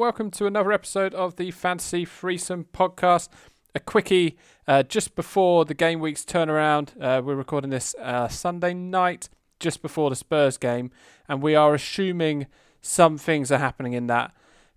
welcome 0.00 0.30
to 0.30 0.46
another 0.46 0.72
episode 0.72 1.12
of 1.12 1.36
the 1.36 1.50
Fantasy 1.50 2.06
Threesome 2.06 2.64
podcast. 2.72 3.28
A 3.74 3.80
quickie 3.80 4.38
uh, 4.66 4.82
just 4.82 5.14
before 5.14 5.66
the 5.66 5.74
game 5.74 6.00
week's 6.00 6.24
turnaround. 6.24 6.98
Uh, 6.98 7.20
we're 7.22 7.34
recording 7.34 7.68
this 7.68 7.94
uh, 8.00 8.26
Sunday 8.26 8.72
night, 8.72 9.28
just 9.58 9.82
before 9.82 10.08
the 10.08 10.16
Spurs 10.16 10.56
game, 10.56 10.90
and 11.28 11.42
we 11.42 11.54
are 11.54 11.74
assuming 11.74 12.46
some 12.80 13.18
things 13.18 13.52
are 13.52 13.58
happening 13.58 13.92
in 13.92 14.06
that. 14.06 14.32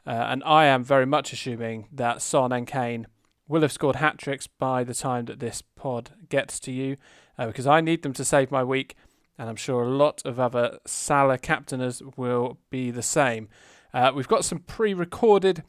Uh, 0.06 0.10
and 0.10 0.44
I 0.44 0.66
am 0.66 0.84
very 0.84 1.06
much 1.06 1.32
assuming 1.32 1.88
that 1.94 2.22
Son 2.22 2.52
and 2.52 2.68
Kane 2.68 3.08
will 3.48 3.62
have 3.62 3.72
scored 3.72 3.96
hat 3.96 4.18
tricks 4.18 4.48
by 4.48 4.84
the 4.84 4.94
time 4.94 5.24
that 5.28 5.40
this 5.40 5.62
pod 5.62 6.12
gets 6.28 6.60
to 6.60 6.72
you, 6.74 6.98
uh, 7.38 7.48
because 7.48 7.66
I 7.66 7.80
need 7.80 8.04
them 8.04 8.12
to 8.12 8.26
save 8.26 8.52
my 8.52 8.66
week, 8.66 8.98
and 9.38 9.48
I'm 9.48 9.56
sure 9.56 9.84
a 9.84 9.90
lot 9.90 10.22
of 10.26 10.38
other 10.38 10.80
Salah 10.86 11.38
captainers 11.38 12.02
will 12.18 12.58
be 12.70 12.92
the 12.92 13.02
same. 13.02 13.48
Uh, 13.94 14.12
we've 14.14 14.28
got 14.28 14.44
some 14.44 14.60
pre-recorded 14.60 15.64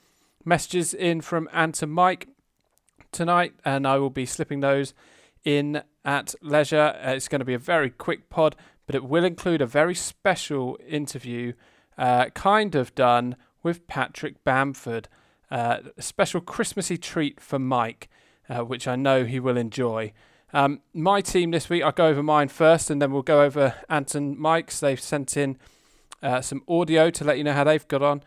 messages 0.45 0.95
in 0.95 1.21
from 1.21 1.49
Ant 1.53 1.83
and 1.83 1.93
Mike 1.93 2.29
tonight, 3.13 3.55
and 3.65 3.87
I 3.87 3.99
will 3.99 4.11
be 4.11 4.27
slipping 4.27 4.61
those 4.61 4.95
in 5.45 5.83
at 6.05 6.35
leisure. 6.41 6.99
Uh, 7.03 7.13
it's 7.13 7.29
going 7.29 7.41
to 7.41 7.45
be 7.45 7.55
a 7.55 7.59
very 7.59 7.91
quick 7.91 8.31
pod, 8.31 8.57
but 8.87 8.95
it 8.95 9.05
will 9.05 9.25
include 9.25 9.61
a 9.61 9.67
very 9.67 9.95
special 9.95 10.79
interview, 10.87 11.53
uh, 11.99 12.27
kind 12.31 12.75
of 12.75 12.95
done 12.95 13.37
with 13.63 13.87
Patrick 13.87 14.43
Bamford. 14.45 15.09
Uh, 15.51 15.79
a 15.97 16.03
special 16.03 16.41
Christmassy 16.41 16.97
treat 16.97 17.41
for 17.41 17.59
Mike, 17.59 18.09
uh, 18.49 18.61
which 18.61 18.89
I 18.89 18.97
know 18.97 19.25
he 19.25 19.39
will 19.39 19.57
enjoy. 19.57 20.13
Um, 20.53 20.81
my 20.93 21.21
team 21.21 21.51
this 21.51 21.69
week, 21.69 21.83
I'll 21.83 21.93
go 21.93 22.07
over 22.07 22.23
mine 22.23 22.49
first, 22.49 22.91
and 22.91 23.03
then 23.03 23.13
we'll 23.13 23.23
go 23.23 23.43
over 23.43 23.75
Anton 23.89 24.39
Mike's. 24.39 24.81
They've 24.81 25.01
sent 25.01 25.37
in 25.37 25.59
uh, 26.25 26.41
some 26.41 26.63
audio 26.67 27.11
to 27.11 27.23
let 27.23 27.39
you 27.39 27.45
know 27.45 27.53
how 27.53 27.65
they've 27.65 27.87
got 27.87 28.03
on. 28.03 28.23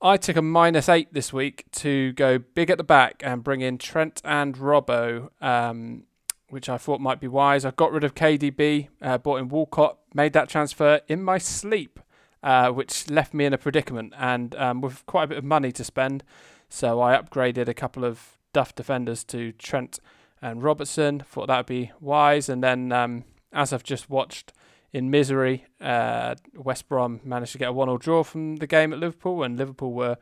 I 0.00 0.16
took 0.16 0.36
a 0.36 0.42
minus 0.42 0.88
eight 0.88 1.12
this 1.12 1.32
week 1.32 1.64
to 1.72 2.12
go 2.12 2.38
big 2.38 2.70
at 2.70 2.78
the 2.78 2.84
back 2.84 3.22
and 3.24 3.44
bring 3.44 3.60
in 3.60 3.78
Trent 3.78 4.20
and 4.24 4.56
Robbo, 4.56 5.30
um, 5.40 6.04
which 6.48 6.68
I 6.68 6.78
thought 6.78 7.00
might 7.00 7.20
be 7.20 7.28
wise. 7.28 7.64
I 7.64 7.70
got 7.70 7.92
rid 7.92 8.04
of 8.04 8.14
KDB, 8.14 8.88
uh, 9.00 9.18
bought 9.18 9.38
in 9.38 9.48
Walcott, 9.48 9.98
made 10.14 10.32
that 10.34 10.48
transfer 10.48 11.00
in 11.08 11.22
my 11.22 11.38
sleep, 11.38 12.00
uh, 12.42 12.70
which 12.70 13.08
left 13.10 13.32
me 13.32 13.44
in 13.46 13.52
a 13.52 13.58
predicament 13.58 14.12
and 14.18 14.54
um, 14.56 14.80
with 14.80 15.04
quite 15.06 15.24
a 15.24 15.28
bit 15.28 15.38
of 15.38 15.44
money 15.44 15.72
to 15.72 15.84
spend. 15.84 16.24
So 16.68 17.00
I 17.00 17.16
upgraded 17.16 17.68
a 17.68 17.74
couple 17.74 18.04
of 18.04 18.38
Duff 18.52 18.74
defenders 18.74 19.24
to 19.24 19.52
Trent 19.52 19.98
and 20.42 20.62
Robertson. 20.62 21.20
Thought 21.20 21.48
that 21.48 21.58
would 21.58 21.66
be 21.66 21.92
wise. 22.00 22.48
And 22.48 22.62
then, 22.62 22.92
um, 22.92 23.24
as 23.52 23.72
I've 23.72 23.82
just 23.82 24.10
watched 24.10 24.52
in 24.96 25.10
misery. 25.10 25.66
Uh, 25.78 26.34
West 26.54 26.88
Brom 26.88 27.20
managed 27.22 27.52
to 27.52 27.58
get 27.58 27.68
a 27.68 27.72
one-all 27.72 27.98
draw 27.98 28.24
from 28.24 28.56
the 28.56 28.66
game 28.66 28.94
at 28.94 28.98
Liverpool, 28.98 29.42
and 29.42 29.58
Liverpool 29.58 29.92
were 29.92 30.16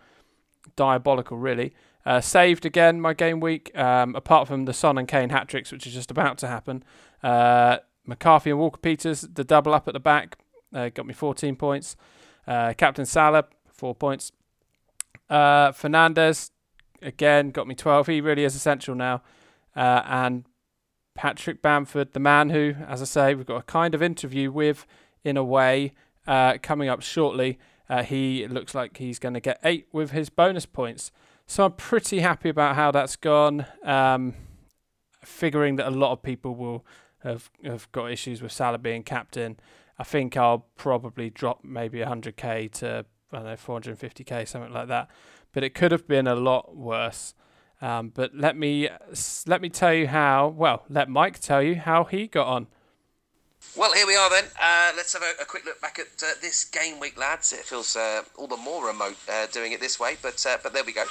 diabolical, 0.75 1.37
really. 1.37 1.73
Uh, 2.05 2.21
saved 2.21 2.67
again 2.67 3.01
my 3.01 3.15
game 3.15 3.39
week, 3.39 3.71
um, 3.79 4.17
apart 4.17 4.49
from 4.49 4.65
the 4.65 4.73
Son 4.73 4.99
and 4.99 5.07
Kane 5.07 5.31
hat 5.31 5.47
tricks, 5.47 5.71
which 5.71 5.87
is 5.87 5.95
just 5.95 6.11
about 6.11 6.39
to 6.39 6.49
happen. 6.49 6.83
Uh, 7.23 7.79
McCarthy 8.05 8.51
and 8.51 8.59
Walker 8.59 8.79
Peters, 8.79 9.21
the 9.21 9.45
double 9.45 9.73
up 9.73 9.87
at 9.87 9.95
the 9.95 10.01
back, 10.01 10.39
uh, 10.75 10.89
got 10.89 11.07
me 11.07 11.15
14 11.15 11.55
points. 11.55 11.95
Uh, 12.45 12.75
Captain 12.77 13.07
Salah, 13.07 13.45
four 13.73 13.95
points. 13.95 14.33
Uh, 15.31 15.71
Fernandes, 15.71 16.51
again, 17.01 17.51
got 17.51 17.69
me 17.69 17.77
12. 17.77 18.09
He 18.09 18.21
really 18.21 18.43
is 18.43 18.57
essential 18.57 18.97
now. 18.97 19.23
and 19.77 20.45
Patrick 21.15 21.63
Bamford, 21.63 22.13
the 22.13 22.21
man 22.21 22.51
who, 22.51 22.75
as 22.87 23.01
I 23.01 23.05
say, 23.05 23.35
we've 23.35 23.47
got 23.47 23.57
a 23.57 23.63
kind 23.63 23.95
of 23.95 24.03
interview 24.03 24.51
with 24.51 24.87
in 25.23 25.37
a 25.37 25.45
way 25.45 25.93
uh, 26.27 26.59
coming 26.63 26.89
up 26.89 27.03
shortly. 27.03 27.59
Uh, 27.89 28.03
he 28.03 28.47
looks 28.49 28.75
like 28.75 28.97
he's 28.97 29.19
going 29.19 29.35
to 29.35 29.41
get 29.41 29.61
eight 29.63 29.87
with 29.93 30.11
his 30.11 30.29
bonus 30.29 30.67
points. 30.67 31.13
So 31.47 31.65
I'm 31.65 31.73
pretty 31.73 32.21
happy 32.21 32.49
about 32.49 32.77
how 32.77 32.91
that's 32.91 33.17
gone. 33.17 33.67
Um, 33.85 34.35
figuring 35.23 35.77
that 35.77 35.89
a 35.89 35.91
lot 35.91 36.13
of 36.13 36.23
people 36.23 36.55
will 36.55 36.85
have 37.23 37.51
have 37.65 37.91
got 37.93 38.11
issues 38.11 38.43
with 38.43 38.53
Salah 38.53 38.79
being 38.79 39.03
captain. 39.03 39.59
I 39.99 40.05
think 40.05 40.37
I'll 40.37 40.67
probably 40.77 41.31
drop 41.31 41.65
maybe 41.65 41.99
100k 41.99 42.71
to 42.73 43.07
I 43.33 43.37
don't 43.37 43.47
know 43.47 43.55
450k 43.55 44.47
something 44.49 44.73
like 44.73 44.89
that. 44.89 45.09
But 45.53 45.63
it 45.65 45.75
could 45.75 45.93
have 45.93 46.09
been 46.09 46.27
a 46.27 46.35
lot 46.35 46.77
worse. 46.77 47.35
Um, 47.85 48.13
but 48.15 48.35
let 48.35 48.57
me 48.57 48.89
let 49.47 49.61
me 49.61 49.69
tell 49.69 49.93
you 49.93 50.09
how. 50.09 50.49
Well, 50.49 50.85
let 50.89 51.11
Mike 51.11 51.39
tell 51.39 51.63
you 51.63 51.75
how 51.75 52.05
he 52.05 52.27
got 52.27 52.47
on. 52.47 52.67
Well, 53.77 53.93
here 53.93 54.07
we 54.07 54.17
are 54.17 54.31
then. 54.31 54.45
Uh, 54.59 54.93
let's 54.97 55.13
have 55.13 55.23
a, 55.23 55.43
a, 55.43 55.45
quick 55.45 55.67
look 55.67 55.81
back 55.83 55.99
at 55.99 56.23
uh, 56.23 56.33
this 56.41 56.65
game 56.65 56.99
week, 56.99 57.19
lads. 57.19 57.53
It 57.53 57.61
feels 57.61 57.95
uh, 57.95 58.23
all 58.39 58.47
the 58.47 58.57
more 58.57 58.87
remote 58.87 59.17
uh, 59.31 59.49
doing 59.53 59.73
it 59.73 59.81
this 59.81 60.01
way, 60.01 60.17
but 60.23 60.45
uh, 60.49 60.57
but 60.63 60.73
there 60.73 60.83
we 60.83 60.93
go. 60.93 61.05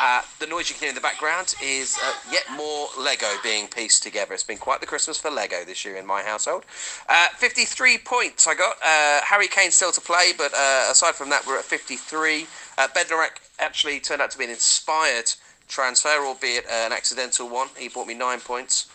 Uh, 0.00 0.22
the 0.40 0.46
noise 0.46 0.70
you 0.70 0.74
can 0.74 0.80
hear 0.80 0.88
in 0.88 0.94
the 0.96 1.00
background 1.00 1.54
is 1.62 1.96
yet 2.32 2.44
more 2.56 2.88
Lego 2.98 3.28
being 3.44 3.68
pieced 3.68 4.02
together. 4.02 4.34
It's 4.34 4.42
been 4.42 4.58
quite 4.58 4.80
the 4.80 4.86
Christmas 4.86 5.18
for 5.18 5.30
Lego 5.30 5.64
this 5.64 5.84
year 5.84 5.96
in 5.96 6.06
my 6.06 6.22
household. 6.22 6.64
53 6.64 7.98
points 7.98 8.48
I 8.48 8.54
got. 8.54 8.76
Harry 9.24 9.46
Kane 9.46 9.70
still 9.70 9.92
to 9.92 10.00
play, 10.00 10.32
but 10.36 10.50
aside 10.90 11.14
from 11.14 11.28
that, 11.30 11.46
we're 11.46 11.58
at 11.58 11.64
53. 11.64 12.46
Uh, 12.78 12.88
Bednarek 12.88 13.38
actually 13.60 14.00
turned 14.00 14.22
out 14.22 14.30
to 14.30 14.38
be 14.38 14.44
an 14.44 14.50
inspired 14.50 15.34
transfer, 15.72 16.24
albeit 16.24 16.66
uh, 16.66 16.86
an 16.86 16.92
accidental 16.92 17.48
one. 17.48 17.68
He 17.76 17.88
bought 17.88 18.06
me 18.06 18.14
nine 18.14 18.40
points. 18.40 18.86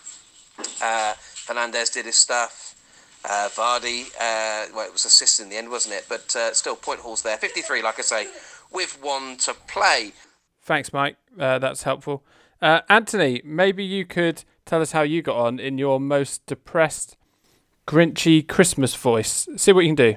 Uh, 0.82 1.14
Fernandes 1.18 1.92
did 1.92 2.06
his 2.06 2.16
stuff. 2.16 2.74
Uh, 3.24 3.48
Vardy, 3.50 4.06
uh, 4.14 4.72
well, 4.74 4.86
it 4.86 4.92
was 4.92 5.04
assist 5.04 5.40
in 5.40 5.48
the 5.48 5.56
end, 5.56 5.68
wasn't 5.68 5.94
it? 5.94 6.06
But 6.08 6.34
uh, 6.36 6.54
still, 6.54 6.76
point 6.76 7.00
hauls 7.00 7.22
there. 7.22 7.36
53, 7.36 7.82
like 7.82 7.98
I 7.98 8.02
say, 8.02 8.28
with 8.72 8.96
one 9.02 9.36
to 9.38 9.54
play. 9.66 10.12
Thanks, 10.62 10.92
Mike. 10.92 11.16
Uh, 11.38 11.58
that's 11.58 11.82
helpful. 11.82 12.22
Uh, 12.62 12.80
Anthony, 12.88 13.42
maybe 13.44 13.84
you 13.84 14.04
could 14.04 14.44
tell 14.64 14.80
us 14.80 14.92
how 14.92 15.02
you 15.02 15.20
got 15.20 15.36
on 15.36 15.58
in 15.58 15.78
your 15.78 15.98
most 15.98 16.46
depressed, 16.46 17.16
grinchy 17.86 18.46
Christmas 18.46 18.94
voice. 18.94 19.48
See 19.56 19.72
what 19.72 19.80
you 19.80 19.88
can 19.88 19.96
do. 19.96 20.16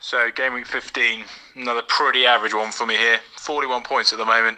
So, 0.00 0.30
game 0.34 0.54
week 0.54 0.66
15, 0.66 1.24
another 1.54 1.82
pretty 1.86 2.26
average 2.26 2.52
one 2.52 2.72
for 2.72 2.84
me 2.84 2.96
here. 2.96 3.20
41 3.44 3.82
points 3.82 4.10
at 4.10 4.18
the 4.18 4.24
moment. 4.24 4.56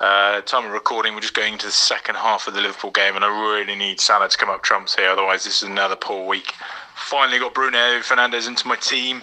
Uh, 0.00 0.40
time 0.40 0.66
of 0.66 0.72
recording, 0.72 1.14
we're 1.14 1.20
just 1.20 1.34
going 1.34 1.52
into 1.52 1.66
the 1.66 1.72
second 1.72 2.16
half 2.16 2.48
of 2.48 2.54
the 2.54 2.60
Liverpool 2.60 2.90
game, 2.90 3.14
and 3.14 3.24
I 3.24 3.28
really 3.28 3.76
need 3.76 4.00
Salah 4.00 4.28
to 4.28 4.36
come 4.36 4.50
up 4.50 4.64
trumps 4.64 4.96
here. 4.96 5.08
Otherwise, 5.08 5.44
this 5.44 5.62
is 5.62 5.68
another 5.68 5.94
poor 5.94 6.26
week. 6.26 6.52
Finally, 6.96 7.38
got 7.38 7.54
Bruno 7.54 8.00
Fernandes 8.00 8.48
into 8.48 8.66
my 8.66 8.74
team, 8.74 9.22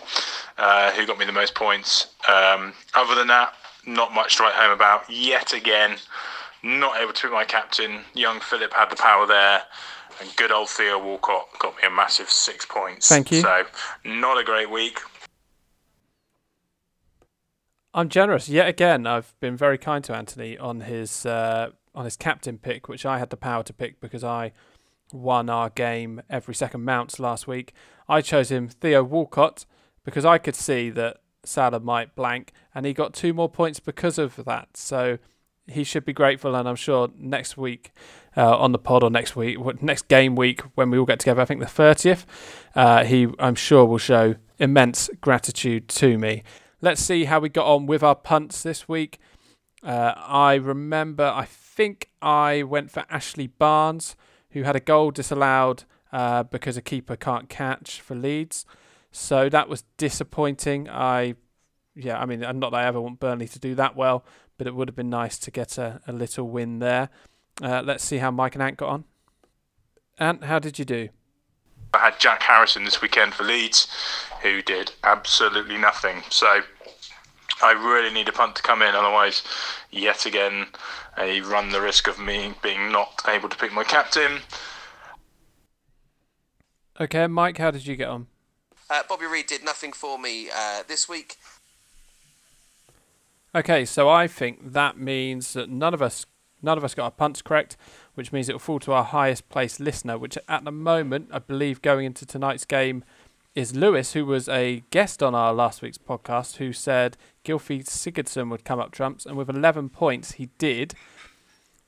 uh, 0.58 0.92
who 0.94 1.06
got 1.06 1.20
me 1.20 1.26
the 1.26 1.34
most 1.34 1.56
points. 1.56 2.08
Um, 2.30 2.72
other 2.94 3.16
than 3.16 3.28
that, 3.28 3.54
not 3.86 4.14
much 4.14 4.38
to 4.38 4.44
write 4.44 4.54
home 4.54 4.72
about. 4.72 5.10
Yet 5.10 5.52
again, 5.52 5.98
not 6.64 6.98
able 6.98 7.12
to 7.12 7.22
pick 7.22 7.32
my 7.32 7.44
captain. 7.44 8.00
Young 8.14 8.40
Philip 8.40 8.74
had 8.74 8.90
the 8.90 8.96
power 8.96 9.28
there. 9.28 9.62
And 10.22 10.34
good 10.38 10.52
old 10.52 10.70
Theo 10.70 10.98
Walcott 11.04 11.50
got 11.60 11.76
me 11.76 11.84
a 11.86 11.92
massive 11.92 12.30
six 12.30 12.66
points. 12.66 13.10
Thank 13.10 13.32
you. 13.32 13.42
So, 13.42 13.66
not 14.06 14.40
a 14.40 14.44
great 14.46 14.72
week. 14.72 15.02
I'm 17.96 18.10
generous 18.10 18.50
yet 18.50 18.68
again. 18.68 19.08
I've 19.08 19.34
been 19.40 19.56
very 19.56 19.78
kind 19.78 20.04
to 20.04 20.14
Anthony 20.14 20.58
on 20.58 20.82
his 20.82 21.26
uh, 21.26 21.70
on 21.96 22.04
his 22.04 22.18
captain 22.18 22.58
pick, 22.58 22.90
which 22.90 23.06
I 23.06 23.20
had 23.20 23.30
the 23.30 23.38
power 23.38 23.64
to 23.64 23.72
pick 23.72 24.02
because 24.02 24.22
I 24.22 24.52
won 25.14 25.50
our 25.50 25.70
game 25.70 26.22
every 26.30 26.54
second 26.54 26.84
mounts 26.84 27.22
last 27.22 27.48
week. 27.48 27.74
I 28.10 28.20
chose 28.20 28.52
him 28.52 28.68
Theo 28.68 29.02
Walcott 29.02 29.66
because 30.04 30.26
I 30.26 30.38
could 30.40 30.58
see 30.58 30.90
that 30.90 31.22
Salah 31.46 31.80
might 31.80 32.16
blank, 32.16 32.52
and 32.76 32.86
he 32.86 32.92
got 32.92 33.14
two 33.14 33.34
more 33.34 33.48
points 33.50 33.80
because 33.80 34.18
of 34.18 34.36
that. 34.44 34.76
So 34.76 35.18
he 35.66 35.86
should 35.86 36.04
be 36.04 36.12
grateful, 36.12 36.54
and 36.54 36.68
I'm 36.68 36.76
sure 36.76 37.10
next 37.18 37.56
week 37.56 37.94
uh, 38.36 38.58
on 38.58 38.74
the 38.74 38.78
pod 38.78 39.04
or 39.04 39.10
next 39.10 39.38
week, 39.38 39.58
next 39.82 40.10
game 40.10 40.36
week 40.36 40.60
when 40.76 40.90
we 40.90 40.98
all 40.98 41.06
get 41.06 41.20
together, 41.20 41.42
I 41.42 41.46
think 41.46 41.62
the 41.62 41.66
30th, 41.66 42.26
uh, 42.76 43.06
he 43.06 43.30
I'm 43.40 43.56
sure 43.56 43.86
will 43.86 44.00
show 44.00 44.36
immense 44.60 45.10
gratitude 45.22 45.88
to 45.88 46.18
me. 46.18 46.44
Let's 46.86 47.02
see 47.02 47.26
how 47.26 47.40
we 47.40 47.50
got 47.50 47.66
on 47.66 47.88
with 47.88 48.04
our 48.04 48.14
punts 48.14 48.62
this 48.62 48.88
week. 48.88 49.18
Uh, 49.82 50.14
I 50.16 50.54
remember, 50.54 51.24
I 51.24 51.46
think 51.46 52.12
I 52.22 52.62
went 52.62 52.92
for 52.92 53.06
Ashley 53.10 53.48
Barnes, 53.48 54.16
who 54.52 54.62
had 54.62 54.76
a 54.76 54.80
goal 54.80 55.10
disallowed 55.10 55.86
uh, 56.14 56.44
because 56.44 56.78
a 56.78 56.84
keeper 56.84 57.16
can't 57.16 57.50
catch 57.50 58.02
for 58.02 58.14
Leeds. 58.14 58.68
So 59.12 59.50
that 59.50 59.68
was 59.68 59.84
disappointing. 59.98 60.88
I, 60.88 61.34
yeah, 61.96 62.20
I 62.20 62.28
mean, 62.28 62.42
not 62.42 62.60
that 62.60 62.76
I 62.76 62.86
ever 62.86 63.02
want 63.02 63.20
Burnley 63.20 63.48
to 63.48 63.58
do 63.58 63.74
that 63.74 63.96
well, 63.96 64.24
but 64.60 64.68
it 64.68 64.76
would 64.76 64.88
have 64.88 64.96
been 64.96 65.10
nice 65.10 65.40
to 65.40 65.50
get 65.50 65.80
a, 65.80 66.02
a 66.06 66.14
little 66.14 66.48
win 66.48 66.78
there. 66.78 67.10
Uh, 67.64 67.82
let's 67.84 68.04
see 68.04 68.20
how 68.20 68.30
Mike 68.30 68.54
and 68.54 68.62
Ant 68.62 68.78
got 68.78 68.90
on. 68.90 69.06
Ant, 70.20 70.44
how 70.44 70.60
did 70.60 70.78
you 70.78 70.86
do? 70.86 71.10
I 71.96 71.98
had 71.98 72.20
Jack 72.20 72.44
Harrison 72.44 72.84
this 72.84 73.02
weekend 73.02 73.34
for 73.34 73.44
Leeds, 73.44 73.88
who 74.44 74.62
did 74.62 74.92
absolutely 75.04 75.78
nothing. 75.78 76.22
So 76.30 76.62
I 77.62 77.72
really 77.72 78.14
need 78.14 78.28
a 78.28 78.32
punt 78.32 78.56
to 78.58 78.62
come 78.62 78.82
in, 78.82 78.96
otherwise, 78.96 79.44
yet 79.92 80.26
again, 80.26 80.68
I 81.16 81.40
run 81.40 81.70
the 81.70 81.82
risk 81.82 82.08
of 82.08 82.20
me 82.20 82.54
being 82.62 82.92
not 82.92 83.22
able 83.28 83.50
to 83.50 83.58
pick 83.58 83.74
my 83.74 83.84
captain. 83.84 84.40
Okay, 87.00 87.28
Mike, 87.28 87.58
how 87.58 87.72
did 87.72 87.88
you 87.88 87.96
get 87.96 88.10
on? 88.10 88.28
Uh, 88.90 89.04
Bobby 89.08 89.26
Reid 89.26 89.48
did 89.48 89.64
nothing 89.64 89.94
for 89.94 90.20
me 90.20 90.50
uh, 90.54 90.84
this 90.88 91.10
week. 91.10 91.38
Okay, 93.54 93.86
so 93.86 94.10
I 94.10 94.28
think 94.28 94.74
that 94.74 94.98
means 94.98 95.54
that 95.54 95.70
none 95.70 95.94
of 95.94 96.02
us 96.02 96.26
none 96.62 96.78
of 96.78 96.84
us 96.84 96.96
got 96.96 97.04
our 97.06 97.12
punts 97.12 97.42
correct, 97.42 97.78
which 98.16 98.34
means 98.34 98.50
it 98.50 98.54
will 98.54 98.60
fall 98.60 98.80
to 98.80 98.92
our 98.92 99.04
highest 99.04 99.48
placed 99.50 99.80
listener, 99.80 100.18
which 100.18 100.38
at 100.50 100.64
the 100.64 100.72
moment 100.72 101.30
I 101.32 101.40
believe 101.40 101.82
going 101.82 102.06
into 102.06 102.26
tonight's 102.26 102.66
game 102.66 103.04
is 103.56 103.74
Lewis, 103.74 104.12
who 104.12 104.26
was 104.26 104.50
a 104.50 104.84
guest 104.92 105.24
on 105.24 105.34
our 105.34 105.54
last 105.54 105.82
week's 105.82 105.98
podcast, 105.98 106.58
who 106.58 106.74
said 106.74 107.16
Gylfi 107.46 107.86
Sigurdsson 107.86 108.50
would 108.52 108.66
come 108.66 108.80
up 108.82 108.92
trumps, 108.92 109.26
and 109.26 109.38
with 109.38 109.50
11 109.50 109.90
points, 109.90 110.34
he 110.34 110.50
did. 110.58 110.94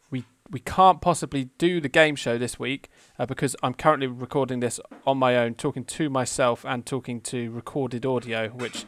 We 0.10 0.24
we 0.50 0.62
can't 0.62 1.02
possibly 1.02 1.50
do 1.58 1.82
the 1.82 1.90
game 1.90 2.16
show 2.16 2.38
this 2.38 2.58
week 2.58 2.90
uh, 3.20 3.26
because 3.26 3.54
I'm 3.62 3.74
currently 3.74 4.08
recording 4.08 4.62
this 4.62 4.80
on 5.06 5.18
my 5.18 5.36
own, 5.36 5.56
talking 5.56 5.84
to 5.84 6.10
myself 6.10 6.66
and 6.66 6.86
talking 6.86 7.20
to 7.22 7.52
recorded 7.52 8.06
audio, 8.06 8.48
which 8.48 8.86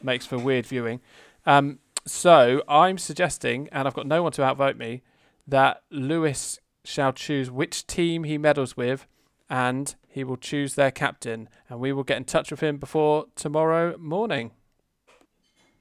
makes 0.00 0.24
for 0.24 0.38
weird 0.38 0.66
viewing. 0.66 1.00
Um, 1.46 1.80
so 2.06 2.62
I'm 2.68 2.96
suggesting, 2.96 3.68
and 3.72 3.88
I've 3.88 3.94
got 3.94 4.06
no 4.06 4.22
one 4.22 4.32
to 4.32 4.44
outvote 4.44 4.76
me, 4.76 5.02
that 5.48 5.82
Lewis 5.90 6.60
shall 6.84 7.12
choose 7.12 7.50
which 7.50 7.88
team 7.88 8.22
he 8.22 8.38
meddles 8.38 8.76
with, 8.76 9.08
and 9.48 9.96
he 10.10 10.24
will 10.24 10.36
choose 10.36 10.74
their 10.74 10.90
captain, 10.90 11.48
and 11.68 11.78
we 11.78 11.92
will 11.92 12.02
get 12.02 12.16
in 12.16 12.24
touch 12.24 12.50
with 12.50 12.60
him 12.60 12.78
before 12.78 13.26
tomorrow 13.36 13.96
morning. 13.96 14.50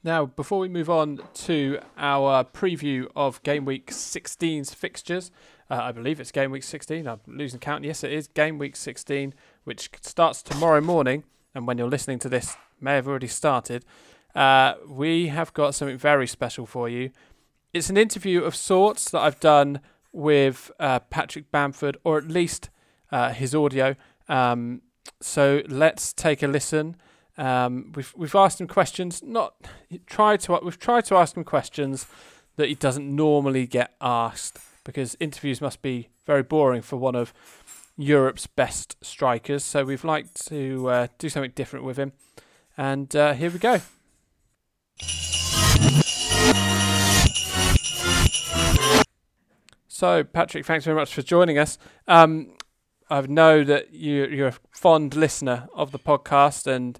Now, 0.03 0.27
before 0.27 0.59
we 0.59 0.69
move 0.69 0.89
on 0.89 1.19
to 1.33 1.79
our 1.97 2.45
preview 2.45 3.07
of 3.15 3.43
Game 3.43 3.65
Week 3.65 3.87
16's 3.87 4.73
fixtures, 4.73 5.31
uh, 5.69 5.79
I 5.81 5.91
believe 5.91 6.19
it's 6.19 6.31
Game 6.31 6.51
Week 6.51 6.63
16. 6.63 7.07
I'm 7.07 7.19
losing 7.27 7.59
count. 7.59 7.83
Yes, 7.83 8.03
it 8.03 8.13
is 8.13 8.27
Game 8.27 8.57
Week 8.59 8.75
16, 8.75 9.33
which 9.65 9.89
starts 10.01 10.41
tomorrow 10.41 10.79
morning. 10.79 11.23
And 11.53 11.67
when 11.67 11.77
you're 11.77 11.89
listening 11.89 12.19
to 12.19 12.29
this, 12.29 12.55
may 12.79 12.95
have 12.95 13.07
already 13.07 13.27
started. 13.27 13.83
Uh, 14.33 14.75
we 14.87 15.27
have 15.27 15.53
got 15.53 15.75
something 15.75 15.97
very 15.97 16.27
special 16.27 16.65
for 16.65 16.87
you. 16.87 17.09
It's 17.73 17.89
an 17.89 17.97
interview 17.97 18.43
of 18.43 18.55
sorts 18.55 19.09
that 19.11 19.19
I've 19.19 19.39
done 19.39 19.81
with 20.11 20.71
uh, 20.79 20.99
Patrick 20.99 21.51
Bamford, 21.51 21.97
or 22.03 22.17
at 22.17 22.27
least 22.27 22.69
uh, 23.11 23.31
his 23.31 23.53
audio. 23.53 23.95
Um, 24.29 24.83
so 25.21 25.63
let's 25.67 26.13
take 26.13 26.41
a 26.41 26.47
listen. 26.47 26.95
Um, 27.37 27.91
we've 27.95 28.13
we've 28.15 28.35
asked 28.35 28.61
him 28.61 28.67
questions. 28.67 29.23
Not 29.23 29.55
tried 30.05 30.41
to 30.41 30.59
we've 30.63 30.79
tried 30.79 31.05
to 31.05 31.15
ask 31.15 31.35
him 31.35 31.43
questions 31.43 32.05
that 32.55 32.69
he 32.69 32.75
doesn't 32.75 33.13
normally 33.13 33.65
get 33.65 33.95
asked 33.99 34.59
because 34.83 35.17
interviews 35.19 35.61
must 35.61 35.81
be 35.81 36.09
very 36.25 36.43
boring 36.43 36.81
for 36.81 36.97
one 36.97 37.15
of 37.15 37.33
Europe's 37.97 38.47
best 38.47 38.95
strikers. 39.01 39.63
So 39.63 39.83
we've 39.83 40.03
liked 40.03 40.47
to 40.47 40.89
uh, 40.89 41.07
do 41.17 41.29
something 41.29 41.51
different 41.55 41.85
with 41.85 41.97
him, 41.97 42.13
and 42.77 43.13
uh, 43.15 43.33
here 43.33 43.49
we 43.49 43.59
go. 43.59 43.81
So, 49.87 50.23
Patrick, 50.23 50.65
thanks 50.65 50.85
very 50.85 50.95
much 50.95 51.13
for 51.13 51.21
joining 51.21 51.57
us. 51.57 51.77
Um, 52.07 52.51
I 53.09 53.21
know 53.21 53.63
that 53.63 53.93
you, 53.93 54.25
you're 54.27 54.49
a 54.49 54.55
fond 54.71 55.15
listener 55.15 55.67
of 55.73 55.91
the 55.91 55.99
podcast, 55.99 56.67
and 56.67 56.99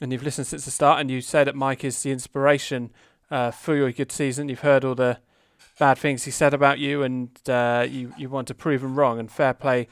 and 0.00 0.12
you've 0.12 0.22
listened 0.22 0.46
since 0.46 0.64
the 0.64 0.70
start. 0.70 1.00
And 1.00 1.10
you 1.10 1.20
say 1.20 1.44
that 1.44 1.56
Mike 1.56 1.84
is 1.84 2.02
the 2.02 2.10
inspiration 2.10 2.90
uh, 3.30 3.50
for 3.50 3.74
your 3.74 3.90
good 3.90 4.12
season. 4.12 4.48
You've 4.48 4.60
heard 4.60 4.84
all 4.84 4.94
the 4.94 5.18
bad 5.78 5.98
things 5.98 6.24
he 6.24 6.30
said 6.30 6.52
about 6.52 6.78
you, 6.78 7.02
and 7.02 7.30
uh, 7.48 7.86
you 7.88 8.12
you 8.18 8.28
want 8.28 8.48
to 8.48 8.54
prove 8.54 8.82
him 8.82 8.98
wrong. 8.98 9.18
And 9.18 9.30
fair 9.30 9.54
play 9.54 9.88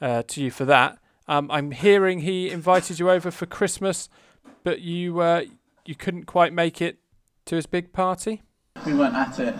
uh, 0.00 0.22
to 0.28 0.42
you 0.42 0.50
for 0.50 0.64
that. 0.66 0.98
Um, 1.26 1.50
I'm 1.50 1.72
hearing 1.72 2.20
he 2.20 2.50
invited 2.50 2.98
you 2.98 3.10
over 3.10 3.30
for 3.30 3.46
Christmas, 3.46 4.08
but 4.64 4.80
you 4.80 5.20
uh, 5.20 5.42
you 5.84 5.94
couldn't 5.94 6.24
quite 6.24 6.52
make 6.52 6.80
it 6.80 6.98
to 7.46 7.56
his 7.56 7.66
big 7.66 7.92
party. 7.92 8.42
We 8.86 8.94
weren't 8.94 9.14
at 9.14 9.38
it 9.40 9.54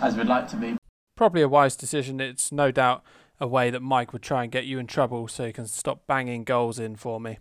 as 0.00 0.16
we'd 0.16 0.26
like 0.28 0.48
to 0.50 0.56
be. 0.56 0.76
Probably 1.16 1.42
a 1.42 1.48
wise 1.48 1.76
decision. 1.76 2.20
It's 2.20 2.52
no 2.52 2.70
doubt 2.70 3.02
a 3.40 3.46
way 3.46 3.70
that 3.70 3.80
Mike 3.80 4.12
would 4.12 4.22
try 4.22 4.42
and 4.42 4.52
get 4.52 4.64
you 4.64 4.78
in 4.78 4.86
trouble 4.86 5.28
so 5.28 5.46
he 5.46 5.52
can 5.52 5.66
stop 5.66 6.06
banging 6.06 6.44
goals 6.44 6.78
in 6.78 6.96
for 6.96 7.20
me. 7.20 7.38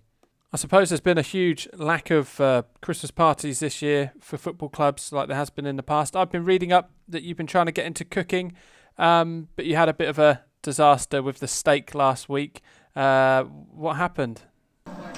I 0.51 0.57
suppose 0.57 0.89
there's 0.89 1.01
been 1.01 1.17
a 1.17 1.21
huge 1.23 1.67
lack 1.73 2.11
of 2.11 2.39
uh, 2.39 2.63
Christmas 2.81 3.11
parties 3.11 3.59
this 3.59 3.81
year 3.81 4.13
for 4.21 4.37
football 4.37 4.69
clubs, 4.69 5.11
like 5.11 5.27
there 5.27 5.35
has 5.35 5.49
been 5.49 5.65
in 5.65 5.75
the 5.75 5.83
past. 5.83 6.15
I've 6.15 6.31
been 6.31 6.45
reading 6.45 6.71
up 6.71 6.91
that 7.09 7.23
you've 7.23 7.37
been 7.37 7.47
trying 7.47 7.65
to 7.65 7.71
get 7.71 7.85
into 7.85 8.05
cooking, 8.05 8.53
um, 8.97 9.49
but 9.55 9.65
you 9.65 9.75
had 9.75 9.89
a 9.89 9.93
bit 9.93 10.07
of 10.07 10.17
a 10.17 10.43
disaster 10.61 11.21
with 11.21 11.39
the 11.39 11.47
steak 11.47 11.93
last 11.93 12.29
week. 12.29 12.61
Uh, 12.95 13.43
what 13.43 13.97
happened? 13.97 14.43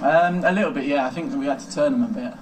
Um, 0.01 0.43
a 0.43 0.51
little 0.51 0.71
bit, 0.71 0.85
yeah. 0.85 1.05
I 1.05 1.09
think 1.11 1.33
we 1.35 1.45
had 1.45 1.59
to 1.59 1.71
turn 1.71 1.93
them 1.93 2.03
a 2.03 2.07
bit. 2.07 2.33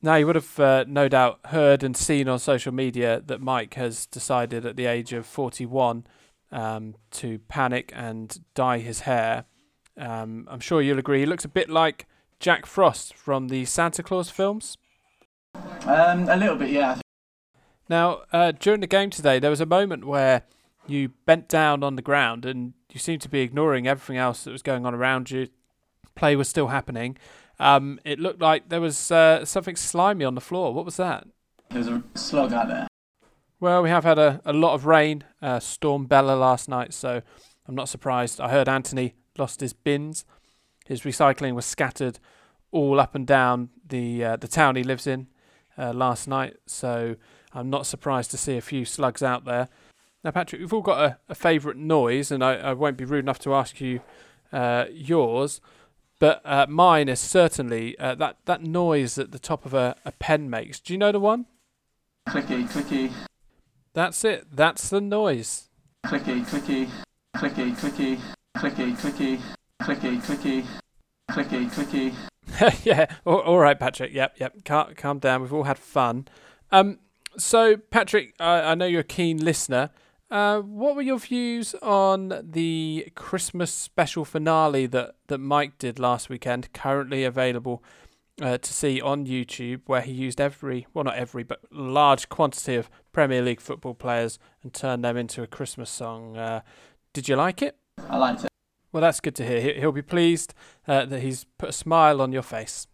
Now, 0.00 0.16
you 0.16 0.26
would 0.26 0.36
have 0.36 0.58
uh, 0.58 0.84
no 0.88 1.08
doubt 1.08 1.38
heard 1.46 1.84
and 1.84 1.96
seen 1.96 2.28
on 2.28 2.38
social 2.38 2.72
media 2.72 3.22
that 3.26 3.40
Mike 3.40 3.74
has 3.74 4.06
decided 4.06 4.66
at 4.66 4.76
the 4.76 4.86
age 4.86 5.12
of 5.12 5.26
41 5.26 6.04
um, 6.52 6.94
to 7.12 7.38
panic 7.48 7.92
and 7.94 8.38
dye 8.54 8.78
his 8.78 9.00
hair. 9.00 9.44
Um, 9.96 10.46
I'm 10.50 10.60
sure 10.60 10.80
you'll 10.80 10.98
agree. 10.98 11.20
He 11.20 11.26
looks 11.26 11.44
a 11.44 11.48
bit 11.48 11.68
like 11.68 12.06
Jack 12.38 12.66
Frost 12.66 13.14
from 13.14 13.48
the 13.48 13.64
Santa 13.64 14.02
Claus 14.02 14.30
films. 14.30 14.76
Um, 15.86 16.28
a 16.28 16.36
little 16.36 16.56
bit, 16.56 16.70
yeah. 16.70 17.00
Now, 17.88 18.22
uh, 18.32 18.52
during 18.52 18.80
the 18.80 18.86
game 18.86 19.10
today, 19.10 19.38
there 19.38 19.50
was 19.50 19.60
a 19.60 19.66
moment 19.66 20.06
where 20.06 20.42
you 20.86 21.10
bent 21.26 21.48
down 21.48 21.82
on 21.82 21.96
the 21.96 22.02
ground 22.02 22.44
and 22.44 22.74
you 22.90 22.98
seemed 22.98 23.22
to 23.22 23.28
be 23.28 23.40
ignoring 23.40 23.86
everything 23.86 24.16
else 24.16 24.44
that 24.44 24.50
was 24.50 24.62
going 24.62 24.86
on 24.86 24.94
around 24.94 25.30
you. 25.30 25.48
Play 26.14 26.36
was 26.36 26.48
still 26.48 26.68
happening. 26.68 27.16
Um, 27.58 28.00
it 28.04 28.18
looked 28.18 28.40
like 28.40 28.68
there 28.68 28.80
was 28.80 29.10
uh, 29.10 29.44
something 29.44 29.76
slimy 29.76 30.24
on 30.24 30.34
the 30.34 30.40
floor. 30.40 30.74
What 30.74 30.84
was 30.84 30.96
that? 30.96 31.26
There 31.70 31.78
was 31.78 31.88
a 31.88 32.02
slug 32.14 32.52
out 32.52 32.68
there. 32.68 32.88
Well, 33.62 33.84
we 33.84 33.90
have 33.90 34.02
had 34.02 34.18
a, 34.18 34.40
a 34.44 34.52
lot 34.52 34.74
of 34.74 34.86
rain, 34.86 35.22
uh, 35.40 35.60
Storm 35.60 36.06
Bella 36.06 36.32
last 36.32 36.68
night, 36.68 36.92
so 36.92 37.22
I'm 37.64 37.76
not 37.76 37.88
surprised. 37.88 38.40
I 38.40 38.48
heard 38.48 38.68
Anthony 38.68 39.14
lost 39.38 39.60
his 39.60 39.72
bins. 39.72 40.24
His 40.84 41.02
recycling 41.02 41.54
was 41.54 41.64
scattered 41.64 42.18
all 42.72 42.98
up 42.98 43.14
and 43.14 43.24
down 43.24 43.68
the 43.86 44.24
uh, 44.24 44.34
the 44.34 44.48
town 44.48 44.74
he 44.74 44.82
lives 44.82 45.06
in 45.06 45.28
uh, 45.78 45.92
last 45.92 46.26
night, 46.26 46.56
so 46.66 47.14
I'm 47.52 47.70
not 47.70 47.86
surprised 47.86 48.32
to 48.32 48.36
see 48.36 48.56
a 48.56 48.60
few 48.60 48.84
slugs 48.84 49.22
out 49.22 49.44
there. 49.44 49.68
Now, 50.24 50.32
Patrick, 50.32 50.60
we've 50.60 50.72
all 50.72 50.82
got 50.82 50.98
a, 50.98 51.18
a 51.28 51.36
favourite 51.36 51.78
noise, 51.78 52.32
and 52.32 52.42
I, 52.42 52.54
I, 52.54 52.72
won't 52.72 52.96
be 52.96 53.04
rude 53.04 53.24
enough 53.24 53.38
to 53.40 53.54
ask 53.54 53.80
you 53.80 54.00
uh, 54.52 54.86
yours. 54.90 55.60
But 56.18 56.42
uh, 56.44 56.66
mine 56.68 57.08
is 57.08 57.20
certainly 57.20 57.96
uh, 58.00 58.16
that 58.16 58.38
that 58.46 58.64
noise 58.64 59.14
that 59.14 59.30
the 59.30 59.38
top 59.38 59.64
of 59.64 59.72
a, 59.72 59.94
a 60.04 60.10
pen 60.10 60.50
makes. 60.50 60.80
Do 60.80 60.92
you 60.92 60.98
know 60.98 61.12
the 61.12 61.20
one? 61.20 61.46
Clicky, 62.28 62.68
clicky. 62.68 63.12
That's 63.94 64.24
it. 64.24 64.46
That's 64.50 64.88
the 64.88 65.00
noise. 65.00 65.68
Clicky, 66.06 66.44
clicky, 66.46 66.88
clicky, 67.36 67.76
clicky, 67.76 68.16
clicky, 68.56 68.96
clicky, 68.96 69.38
clicky, 69.80 70.22
clicky, 70.22 70.64
clicky, 71.30 71.70
clicky. 71.70 72.84
yeah. 72.84 73.06
All, 73.24 73.58
right, 73.58 73.78
Patrick. 73.78 74.12
Yep, 74.12 74.36
yep. 74.38 74.64
Calm, 74.64 74.94
calm 74.94 75.18
down. 75.18 75.42
We've 75.42 75.52
all 75.52 75.64
had 75.64 75.78
fun. 75.78 76.28
Um. 76.70 76.98
So, 77.38 77.78
Patrick, 77.78 78.34
I, 78.38 78.60
I 78.60 78.74
know 78.74 78.84
you're 78.84 79.00
a 79.00 79.04
keen 79.04 79.42
listener. 79.42 79.90
Uh, 80.30 80.60
what 80.60 80.96
were 80.96 81.02
your 81.02 81.18
views 81.18 81.74
on 81.82 82.40
the 82.42 83.10
Christmas 83.14 83.70
special 83.70 84.24
finale 84.24 84.86
that, 84.86 85.16
that 85.26 85.38
Mike 85.38 85.76
did 85.76 85.98
last 85.98 86.30
weekend, 86.30 86.72
currently 86.72 87.22
available 87.22 87.84
uh, 88.40 88.56
to 88.56 88.72
see 88.72 88.98
on 88.98 89.26
YouTube, 89.26 89.82
where 89.86 90.00
he 90.00 90.12
used 90.12 90.40
every, 90.40 90.86
well, 90.94 91.04
not 91.04 91.16
every, 91.16 91.42
but 91.42 91.60
large 91.70 92.30
quantity 92.30 92.76
of 92.76 92.90
Premier 93.12 93.42
League 93.42 93.60
football 93.60 93.94
players 93.94 94.38
and 94.62 94.72
turned 94.72 95.04
them 95.04 95.16
into 95.16 95.42
a 95.42 95.46
Christmas 95.46 95.90
song? 95.90 96.36
Uh, 96.36 96.62
did 97.12 97.28
you 97.28 97.36
like 97.36 97.62
it? 97.62 97.76
I 98.08 98.16
liked 98.16 98.44
it. 98.44 98.50
Well, 98.90 99.00
that's 99.00 99.20
good 99.20 99.34
to 99.36 99.46
hear. 99.46 99.74
He'll 99.74 99.92
be 99.92 100.02
pleased 100.02 100.54
uh, 100.86 101.06
that 101.06 101.20
he's 101.20 101.44
put 101.58 101.70
a 101.70 101.72
smile 101.72 102.20
on 102.20 102.32
your 102.32 102.42
face. 102.42 102.86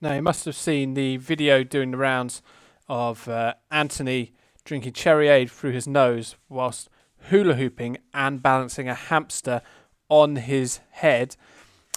Now, 0.00 0.14
you 0.14 0.22
must 0.22 0.44
have 0.44 0.56
seen 0.56 0.94
the 0.94 1.16
video 1.18 1.62
doing 1.64 1.92
the 1.92 1.96
rounds 1.96 2.42
of 2.88 3.28
uh, 3.28 3.54
Anthony 3.70 4.32
drinking 4.64 4.92
cherryade 4.92 5.50
through 5.50 5.72
his 5.72 5.86
nose 5.86 6.36
whilst 6.48 6.88
hula 7.28 7.54
hooping 7.54 7.98
and 8.12 8.42
balancing 8.42 8.88
a 8.88 8.94
hamster 8.94 9.62
on 10.08 10.36
his 10.36 10.80
head. 10.90 11.36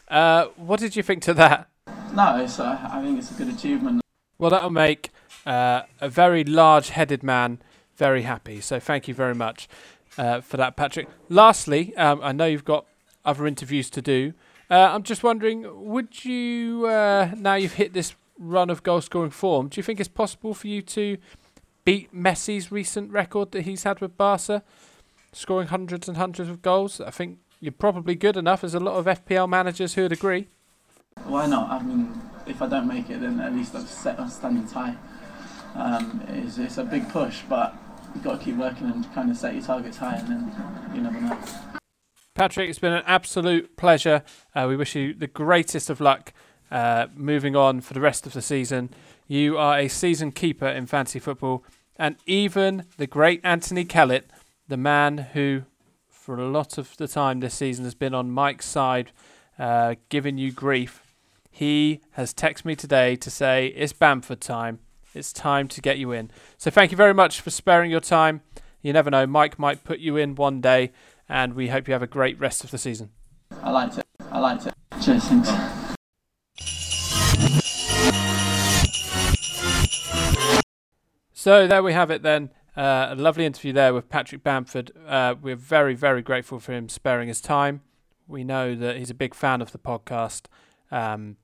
Uh, 0.08 0.46
what 0.56 0.80
did 0.80 0.96
you 0.96 1.04
think 1.04 1.22
to 1.24 1.34
that? 1.34 1.70
No, 2.14 2.42
it's, 2.42 2.60
uh, 2.60 2.80
I 2.92 3.02
think 3.02 3.20
it's 3.20 3.32
a 3.32 3.34
good 3.34 3.50
achievement. 3.50 4.02
Well, 4.38 4.52
that'll 4.52 4.70
make 4.70 5.10
uh, 5.48 5.84
a 6.00 6.10
very 6.10 6.44
large 6.44 6.90
headed 6.90 7.24
man 7.24 7.60
very 7.96 8.22
happy. 8.22 8.62
So 8.62 8.80
thank 8.80 9.08
you 9.08 9.14
very 9.14 9.34
much 9.34 9.68
uh, 10.18 10.42
for 10.42 10.58
that, 10.58 10.76
Patrick. 10.76 11.08
Lastly, 11.30 11.96
um, 11.98 12.20
I 12.22 12.32
know 12.32 12.46
you've 12.46 12.66
got 12.66 12.86
other 13.26 13.48
interviews 13.48 13.90
to 13.90 14.02
do. 14.02 14.34
Uh, 14.70 14.76
I'm 14.76 15.04
just 15.04 15.24
wondering, 15.24 15.66
would 15.90 16.24
you, 16.24 16.86
uh, 16.86 17.32
now 17.36 17.56
you've 17.56 17.74
hit 17.74 17.94
this 17.94 18.16
run 18.38 18.70
of 18.70 18.84
goal 18.84 19.02
scoring 19.02 19.32
form, 19.32 19.68
do 19.68 19.80
you 19.80 19.84
think 19.84 20.00
it's 20.00 20.10
possible 20.10 20.54
for 20.54 20.68
you 20.68 20.84
to 20.84 21.18
beat 21.88 22.14
Messi's 22.14 22.70
recent 22.70 23.10
record 23.12 23.52
that 23.54 23.62
he's 23.62 23.84
had 23.84 24.02
with 24.02 24.18
Barca, 24.18 24.62
scoring 25.32 25.70
hundreds 25.70 26.10
and 26.10 26.18
hundreds 26.18 26.50
of 26.50 26.62
goals. 26.62 27.00
I 27.00 27.12
think 27.12 27.40
you're 27.62 27.72
probably 27.72 28.14
good 28.14 28.36
enough. 28.36 28.60
There's 28.60 28.76
a 28.76 28.80
lot 28.82 28.96
of 28.96 29.06
FPL 29.06 29.48
managers 29.48 29.94
who 29.94 30.02
would 30.02 30.12
agree. 30.12 30.50
Why 31.24 31.48
not? 31.48 31.70
I 31.72 31.82
mean, 31.82 32.22
if 32.46 32.62
I 32.62 32.68
don't 32.68 32.88
make 32.88 33.10
it, 33.10 33.22
then 33.22 33.40
at 33.40 33.54
least 33.56 33.74
I've 33.74 33.88
set 33.88 34.20
a 34.20 34.30
standards 34.30 34.74
high. 34.74 34.98
Um, 35.78 36.24
a 36.78 36.84
big 36.84 37.08
push, 37.10 37.42
but 37.48 37.76
you've 38.14 38.24
got 38.24 38.40
to 38.40 38.46
keep 38.46 38.56
working 38.56 38.90
and 38.90 39.14
kind 39.14 39.30
of 39.32 39.38
set 39.38 39.54
your 39.54 39.64
targets 39.64 39.98
high, 39.98 40.16
and 40.16 40.28
then 40.28 40.92
you 40.94 41.02
never 41.02 41.22
know. 41.22 41.40
Patrick, 42.34 42.70
it's 42.70 42.80
been 42.80 42.94
an 42.94 43.04
absolute 43.06 43.78
pleasure. 43.78 44.24
Uh, 44.54 44.66
we 44.68 44.76
wish 44.76 44.96
you 44.96 45.14
the 45.14 45.28
greatest 45.28 45.90
of 45.90 46.00
luck 46.00 46.34
uh, 46.70 47.08
moving 47.16 47.56
on 47.56 47.82
for 47.82 47.94
the 47.94 48.02
rest 48.02 48.28
of 48.28 48.34
the 48.34 48.42
season. 48.42 48.90
You 49.28 49.58
are 49.58 49.80
a 49.80 49.88
season 49.88 50.32
keeper 50.32 50.68
in 50.68 50.86
fantasy 50.86 51.20
football, 51.20 51.64
and 51.96 52.16
even 52.26 52.86
the 52.98 53.08
great 53.08 53.42
Anthony 53.44 53.86
Kellett, 53.86 54.30
the 54.68 54.78
man 54.78 55.18
who, 55.34 55.64
for 56.08 56.38
a 56.38 56.48
lot 56.48 56.78
of 56.78 56.96
the 56.98 57.08
time 57.08 57.40
this 57.40 57.56
season, 57.56 57.86
has 57.86 57.96
been 57.96 58.14
on 58.14 58.32
Mike's 58.32 58.68
side, 58.68 59.12
uh, 59.58 59.96
giving 60.10 60.38
you 60.38 60.52
grief. 60.52 61.04
He 61.50 62.02
has 62.12 62.34
texted 62.34 62.66
me 62.66 62.76
today 62.76 63.16
to 63.16 63.32
say 63.32 63.68
it's 63.68 63.94
Bamford 63.94 64.42
time. 64.42 64.80
It's 65.18 65.34
time 65.34 65.68
to 65.70 65.82
get 65.82 65.98
you 65.98 66.12
in. 66.12 66.32
So 66.58 66.70
thank 66.70 66.92
you 66.92 66.98
very 66.98 67.14
much 67.14 67.42
for 67.42 67.50
sparing 67.50 67.90
your 67.90 68.00
time. 68.00 68.42
You 68.82 68.94
never 68.94 69.10
know, 69.10 69.26
Mike 69.26 69.58
might 69.58 69.84
put 69.84 70.00
you 70.00 70.16
in 70.16 70.36
one 70.36 70.62
day, 70.62 70.92
and 71.28 71.54
we 71.56 71.70
hope 71.70 71.88
you 71.88 71.94
have 71.94 72.04
a 72.04 72.08
great 72.08 72.40
rest 72.40 72.64
of 72.64 72.72
the 72.72 72.78
season. 72.78 73.10
I 73.64 73.72
liked 73.72 73.98
it. 73.98 74.06
I 74.32 74.40
liked 74.40 74.68
it. 74.68 74.74
Cheers, 75.02 75.24
thanks. 75.26 75.50
So 81.34 81.66
there 81.66 81.82
we 81.82 81.94
have 81.94 82.12
it 82.12 82.22
then. 82.22 82.52
Uh, 82.76 83.08
a 83.10 83.16
lovely 83.16 83.46
interview 83.46 83.74
there 83.74 83.94
with 83.94 84.10
Patrick 84.10 84.44
Bamford. 84.44 84.92
Uh, 85.08 85.34
we're 85.42 85.56
very, 85.56 85.96
very 85.96 86.22
grateful 86.22 86.60
for 86.60 86.74
him 86.74 86.90
sparing 86.90 87.28
his 87.28 87.42
time. 87.42 87.82
We 88.28 88.44
know 88.44 88.76
that 88.76 88.98
he's 88.98 89.10
a 89.10 89.16
big 89.16 89.34
fan 89.34 89.62
of 89.62 89.72
the 89.72 89.80
podcast. 89.80 90.44
Um, 90.92 91.38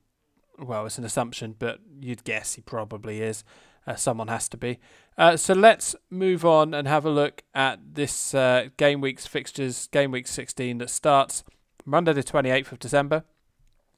well, 0.60 0.86
it's 0.86 0.98
an 0.98 1.04
assumption, 1.06 1.56
but 1.58 1.80
you'd 2.00 2.24
guess 2.24 2.54
he 2.54 2.62
probably 2.62 3.22
is. 3.22 3.44
Uh, 3.86 3.96
someone 3.96 4.30
has 4.30 4.48
to 4.48 4.56
be. 4.56 4.80
Uh, 5.18 5.36
so 5.36 5.54
let's 5.54 5.94
move 6.10 6.46
on 6.46 6.74
and 6.74 6.88
have 6.88 7.06
a 7.06 7.10
look 7.10 7.44
at 7.54 7.80
this 7.96 8.34
uh, 8.34 8.70
game 8.78 9.02
week's 9.02 9.28
fixtures, 9.28 9.88
game 9.88 10.12
week 10.12 10.26
16 10.26 10.78
that 10.78 10.90
starts 10.90 11.44
Monday 11.86 12.14
the 12.14 12.24
28th 12.24 12.72
of 12.72 12.80
December 12.80 13.26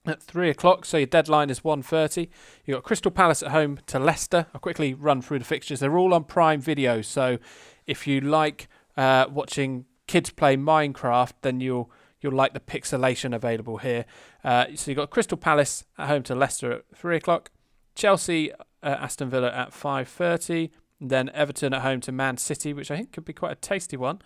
at 0.07 0.21
three 0.21 0.49
o'clock. 0.49 0.85
So 0.85 0.97
your 0.97 1.07
deadline 1.07 1.49
is 1.49 1.61
1.30. 1.61 2.29
You've 2.65 2.77
got 2.77 2.83
Crystal 2.83 3.11
Palace 3.11 3.43
at 3.43 3.51
home 3.51 3.79
to 3.87 3.99
Leicester. 3.99 4.47
I'll 4.53 4.61
quickly 4.61 4.93
run 4.93 5.21
through 5.21 5.39
the 5.39 5.45
fixtures. 5.45 5.79
They're 5.79 5.97
all 5.97 6.13
on 6.13 6.23
Prime 6.23 6.61
Video. 6.61 7.01
So 7.01 7.37
if 7.85 8.07
you 8.07 8.21
like 8.21 8.67
uh, 8.97 9.27
watching 9.29 9.85
kids 10.07 10.29
play 10.29 10.57
Minecraft, 10.57 11.33
then 11.41 11.59
you'll 11.59 11.91
you'll 12.21 12.33
like 12.33 12.53
the 12.53 12.59
pixelation 12.59 13.35
available 13.35 13.77
here. 13.77 14.05
Uh, 14.43 14.65
so 14.75 14.91
you've 14.91 14.97
got 14.97 15.09
Crystal 15.09 15.37
Palace 15.37 15.85
at 15.97 16.07
home 16.07 16.23
to 16.23 16.35
Leicester 16.35 16.71
at 16.71 16.83
three 16.95 17.17
o'clock. 17.17 17.51
Chelsea, 17.95 18.51
uh, 18.51 18.57
Aston 18.83 19.29
Villa 19.29 19.51
at 19.51 19.71
5.30. 19.71 20.69
Then 20.99 21.29
Everton 21.33 21.73
at 21.73 21.81
home 21.81 21.99
to 22.01 22.11
Man 22.11 22.37
City, 22.37 22.73
which 22.73 22.91
I 22.91 22.97
think 22.97 23.11
could 23.11 23.25
be 23.25 23.33
quite 23.33 23.51
a 23.51 23.55
tasty 23.55 23.97
one, 23.97 24.21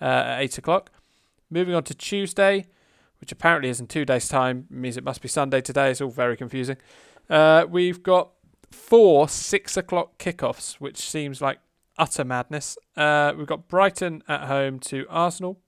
uh, 0.00 0.04
at 0.04 0.40
8 0.40 0.58
o'clock. 0.58 0.90
Moving 1.50 1.74
on 1.74 1.82
to 1.84 1.94
Tuesday, 1.94 2.66
which 3.20 3.32
apparently 3.32 3.68
is 3.68 3.80
in 3.80 3.86
two 3.86 4.04
days' 4.04 4.28
time, 4.28 4.66
means 4.70 4.96
it 4.96 5.04
must 5.04 5.20
be 5.20 5.28
Sunday 5.28 5.60
today. 5.60 5.90
It's 5.90 6.00
all 6.00 6.10
very 6.10 6.36
confusing. 6.36 6.76
Uh, 7.28 7.66
we've 7.68 8.02
got 8.02 8.30
four 8.70 9.28
six 9.28 9.76
o'clock 9.76 10.18
kickoffs, 10.18 10.74
which 10.74 10.98
seems 10.98 11.40
like 11.40 11.58
utter 11.98 12.24
madness. 12.24 12.78
Uh, 12.96 13.32
we've 13.36 13.46
got 13.46 13.68
Brighton 13.68 14.22
at 14.28 14.46
home 14.46 14.78
to 14.80 15.06
Arsenal. 15.08 15.60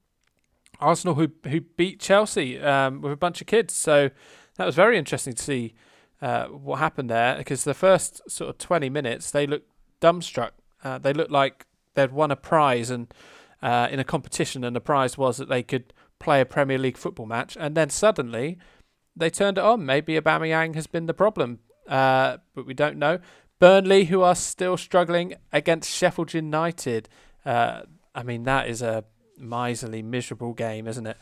Arsenal 0.83 1.15
who 1.15 1.29
who 1.49 1.61
beat 1.61 2.01
Chelsea 2.01 2.61
um, 2.61 3.01
with 3.01 3.13
a 3.13 3.17
bunch 3.17 3.41
of 3.41 3.47
kids. 3.47 3.75
So 3.75 4.11
that 4.57 4.67
was 4.67 4.75
very 4.75 4.99
interesting 4.99 5.35
to 5.35 5.43
see 5.43 5.75
uh, 6.21 6.47
what 6.47 6.79
happened 6.79 7.11
there 7.11 7.37
because 7.37 7.65
the 7.65 7.75
first 7.75 8.21
sort 8.31 8.51
of 8.51 8.59
20 8.59 8.89
minutes 8.91 9.31
they 9.31 9.47
looked 9.47 9.71
dumbstruck. 10.01 10.51
Uh, 10.85 10.99
they 10.99 11.13
looked 11.13 11.31
like 11.31 11.67
they'd 11.95 12.13
won 12.13 12.31
a 12.31 12.37
prize 12.37 12.91
and 12.91 13.13
uh, 13.63 13.89
in 13.91 14.01
a 14.01 14.05
competition, 14.05 14.65
and 14.65 14.75
the 14.75 14.81
prize 14.81 15.17
was 15.17 15.37
that 15.37 15.49
they 15.49 15.63
could 15.63 15.93
play 16.19 16.41
a 16.41 16.45
Premier 16.45 16.79
League 16.79 16.97
football 16.97 17.27
match, 17.27 17.57
and 17.59 17.77
then 17.77 17.91
suddenly 17.91 18.59
they 19.15 19.31
turned 19.31 19.59
it 19.59 19.65
on. 19.65 19.87
Maybe 19.87 20.19
Aubameyang 20.19 20.75
has 20.75 20.87
been 20.87 21.07
the 21.07 21.15
problem, 21.15 21.61
uh, 21.89 22.39
but 22.55 22.67
we 22.67 22.75
don't 22.75 22.97
know. 22.97 23.21
Burnley, 23.61 24.07
who 24.07 24.23
are 24.23 24.35
still 24.35 24.77
struggling 24.77 25.35
against 25.53 25.89
Sheffield 25.89 26.35
United. 26.35 27.09
Uh, 27.45 27.83
I 28.15 28.25
mean, 28.25 28.43
that 28.45 28.69
is 28.69 28.83
a 28.83 29.05
miserly, 29.39 30.03
miserable 30.03 30.53
game, 30.53 30.87
isn't 30.87 31.07
it? 31.07 31.17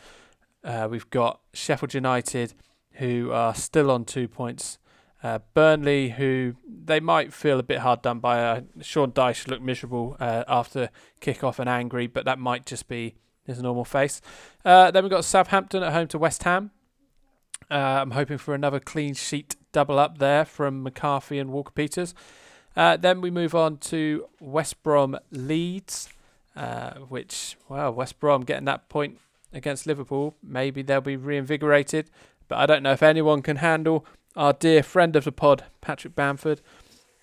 Uh, 0.62 0.88
we've 0.90 1.09
got 1.11 1.40
Sheffield 1.52 1.95
United, 1.95 2.55
who 2.93 3.31
are 3.33 3.55
still 3.55 3.90
on 3.90 4.05
two 4.05 4.29
points. 4.29 4.79
Uh, 5.23 5.38
Burnley, 5.52 6.11
who 6.11 6.55
they 6.67 6.99
might 6.99 7.33
feel 7.33 7.59
a 7.59 7.62
bit 7.62 7.79
hard 7.79 8.02
done 8.02 8.21
by. 8.21 8.43
Uh, 8.43 8.61
Sean 8.81 9.12
Dyche 9.12 9.49
looked 9.49 9.62
miserable 9.62 10.17
uh, 10.19 10.45
after 10.49 10.88
kick-off 11.21 11.59
and 11.59 11.69
angry, 11.69 12.07
but 12.07 12.25
that 12.25 12.38
might 12.38 12.64
just 12.64 12.88
be 12.88 13.17
his 13.45 13.62
normal 13.62 13.85
face. 13.85 14.21
Uh, 14.64 14.90
then 14.90 15.05
we've 15.05 15.11
got 15.11 15.25
Southampton 15.25 15.83
at 15.83 15.93
home 15.93 16.09
to 16.09 16.19
West 16.19 16.43
Ham. 16.45 16.71
Uh, 17.71 17.75
I'm 17.75 18.12
hoping 18.12 18.38
for 18.38 18.55
another 18.55 18.81
clean 18.81 19.14
sheet 19.14 19.57
double 19.73 19.99
up 19.99 20.19
there 20.19 20.45
from 20.45 20.83
McCarthy 20.83 21.38
and 21.38 21.50
Walker 21.50 21.73
Peters. 21.73 22.14
Uh, 22.76 22.97
then 22.97 23.21
we 23.21 23.31
move 23.31 23.55
on 23.55 23.76
to 23.76 24.26
West 24.40 24.83
Brom 24.83 25.19
Leeds, 25.31 26.09
uh, 26.57 26.95
which, 27.09 27.57
well, 27.69 27.92
West 27.92 28.21
Brom 28.21 28.42
getting 28.42 28.64
that 28.66 28.88
point 28.88 29.19
against 29.52 29.87
Liverpool. 29.87 30.35
Maybe 30.42 30.83
they'll 30.83 31.00
be 31.00 31.16
reinvigorated, 31.16 32.11
but 32.49 32.59
I 32.59 32.66
don't 32.66 32.83
know 32.83 32.92
if 32.92 33.02
anyone 33.02 33.42
can 33.42 33.57
handle 33.57 34.04
our 34.37 34.52
dear 34.52 34.83
friend 34.83 35.16
of 35.16 35.25
the 35.25 35.33
pod, 35.33 35.64
Patrick 35.80 36.14
Bamford. 36.14 36.61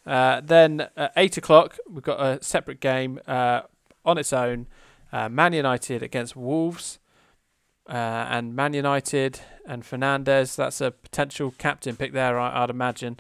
Uh, 0.06 0.42
then 0.42 0.88
at 0.96 1.12
8 1.18 1.38
o'clock, 1.38 1.78
we've 1.90 2.04
got 2.04 2.20
a 2.20 2.42
separate 2.42 2.80
game 2.80 3.20
uh, 3.28 3.62
on 4.06 4.18
its 4.18 4.32
own 4.32 4.68
uh, 5.12 5.28
Man 5.30 5.54
United 5.54 6.02
against 6.02 6.36
Wolves. 6.36 7.00
Uh, 7.90 8.28
and 8.30 8.54
Man 8.54 8.74
United 8.74 9.40
and 9.66 9.84
Fernandes, 9.84 10.56
that's 10.58 10.82
a 10.82 10.92
potential 10.92 11.54
captain 11.58 11.96
pick 11.96 12.12
there, 12.12 12.38
I, 12.38 12.62
would 12.62 12.70
imagine. 12.70 13.18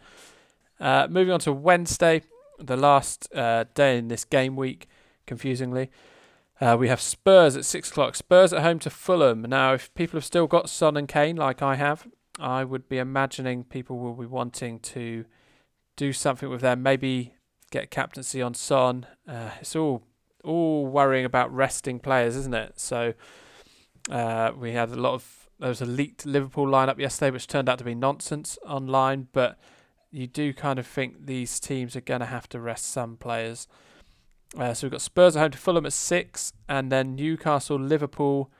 Uh, 0.80 1.08
moving 1.10 1.34
on 1.34 1.40
to 1.42 1.54
Wednesday, 1.54 2.22
the 2.60 2.76
last 2.76 3.30
day 3.32 3.98
in 3.98 4.10
this 4.10 4.26
game 4.26 4.56
week, 4.58 4.90
confusingly. 5.28 5.92
Uh, 6.60 6.76
we 6.80 6.88
have 6.88 7.00
Spurs 7.00 7.56
at 7.56 7.66
6 7.66 7.92
o'clock. 7.92 8.16
Spurs 8.16 8.52
at 8.52 8.64
home 8.64 8.80
to 8.80 8.90
Fulham. 8.90 9.44
Now, 9.44 9.74
if 9.74 9.94
people 9.94 10.18
have 10.18 10.26
still 10.26 10.48
got 10.48 10.70
Son 10.70 10.98
and 10.98 11.08
Kane, 11.08 11.36
like 11.36 11.62
I 11.62 11.76
have, 11.76 12.08
I 12.40 12.64
would 12.64 12.90
be 12.90 12.98
imagining 12.98 13.64
people 13.64 14.00
will 14.00 14.14
be 14.14 14.26
wanting 14.26 14.80
to 14.80 15.26
do 15.96 16.14
something 16.14 16.50
with 16.50 16.62
them. 16.62 16.82
Maybe 16.82 17.36
get 17.72 17.92
captaincy 17.92 18.42
on 18.42 18.54
Son. 18.54 19.06
Uh, 19.28 19.52
it's 19.62 19.76
all 19.76 20.04
all 20.44 20.88
worrying 20.88 21.26
about 21.26 21.54
resting 21.54 22.00
players, 22.00 22.36
isn't 22.36 22.54
it? 22.54 22.80
So 22.80 23.14
uh, 24.10 24.52
we 24.58 24.72
had 24.72 24.90
a 24.90 24.96
lot 24.96 25.14
of 25.14 25.50
there 25.60 25.70
was 25.70 25.82
a 25.82 25.86
leaked 25.86 26.26
Liverpool 26.26 26.68
lineup 26.68 27.00
yesterday, 27.00 27.32
which 27.32 27.48
turned 27.48 27.68
out 27.68 27.80
to 27.80 27.84
be 27.84 27.96
nonsense 27.96 28.58
online. 28.66 29.28
But 29.34 29.60
you 30.12 30.28
do 30.28 30.54
kind 30.54 30.80
of 30.80 30.88
think 30.88 31.26
these 31.26 31.60
teams 31.60 31.96
are 31.96 32.02
going 32.02 32.20
to 32.22 32.28
have 32.28 32.48
to 32.50 32.60
rest 32.60 32.92
some 32.92 33.18
players. 33.18 33.68
Uh, 34.58 34.74
so 34.74 34.88
we've 34.88 34.92
got 34.92 35.02
Spurs 35.02 35.36
at 35.36 35.42
home 35.42 35.52
to 35.52 35.58
Fulham 35.58 35.86
at 35.86 35.94
six, 35.94 36.54
and 36.70 36.92
then 36.92 37.16
Newcastle, 37.16 37.80
Liverpool 37.80 38.52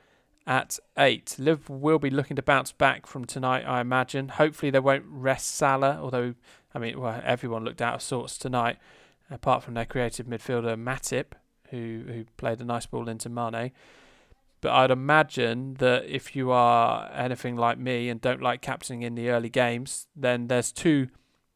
at 0.46 0.80
eight. 0.98 1.36
Liverpool 1.38 1.78
will 1.78 2.00
be 2.00 2.10
looking 2.10 2.36
to 2.36 2.42
bounce 2.42 2.72
back 2.72 3.06
from 3.06 3.26
tonight, 3.26 3.64
I 3.64 3.82
imagine. 3.82 4.30
Hopefully 4.30 4.70
they 4.70 4.80
won't 4.80 5.06
rest 5.08 5.56
Salah, 5.56 6.00
although 6.02 6.36
I 6.74 6.80
mean, 6.80 7.00
well, 7.00 7.22
everyone 7.24 7.64
looked 7.64 7.82
out 7.82 7.96
of 7.96 8.02
sorts 8.02 8.38
tonight, 8.38 8.78
apart 9.30 9.64
from 9.64 9.74
their 9.74 9.86
creative 9.86 10.26
midfielder 10.26 10.82
Matip, 10.82 11.34
who 11.70 12.04
who 12.08 12.26
played 12.38 12.62
a 12.62 12.66
nice 12.66 12.86
ball 12.86 13.10
into 13.10 13.30
Mane. 13.30 13.72
But 14.62 14.72
I'd 14.72 14.92
imagine 14.92 15.76
that 15.76 16.06
if 16.06 16.36
you 16.36 16.52
are 16.52 17.12
anything 17.14 17.56
like 17.56 17.78
me 17.78 18.10
and 18.10 18.20
don't 18.20 18.42
like 18.42 18.62
captaining 18.62 19.04
in 19.04 19.16
the 19.16 19.30
early 19.30 19.50
games, 19.50 20.08
then 20.16 20.48
there's 20.48 20.72
two 20.72 21.10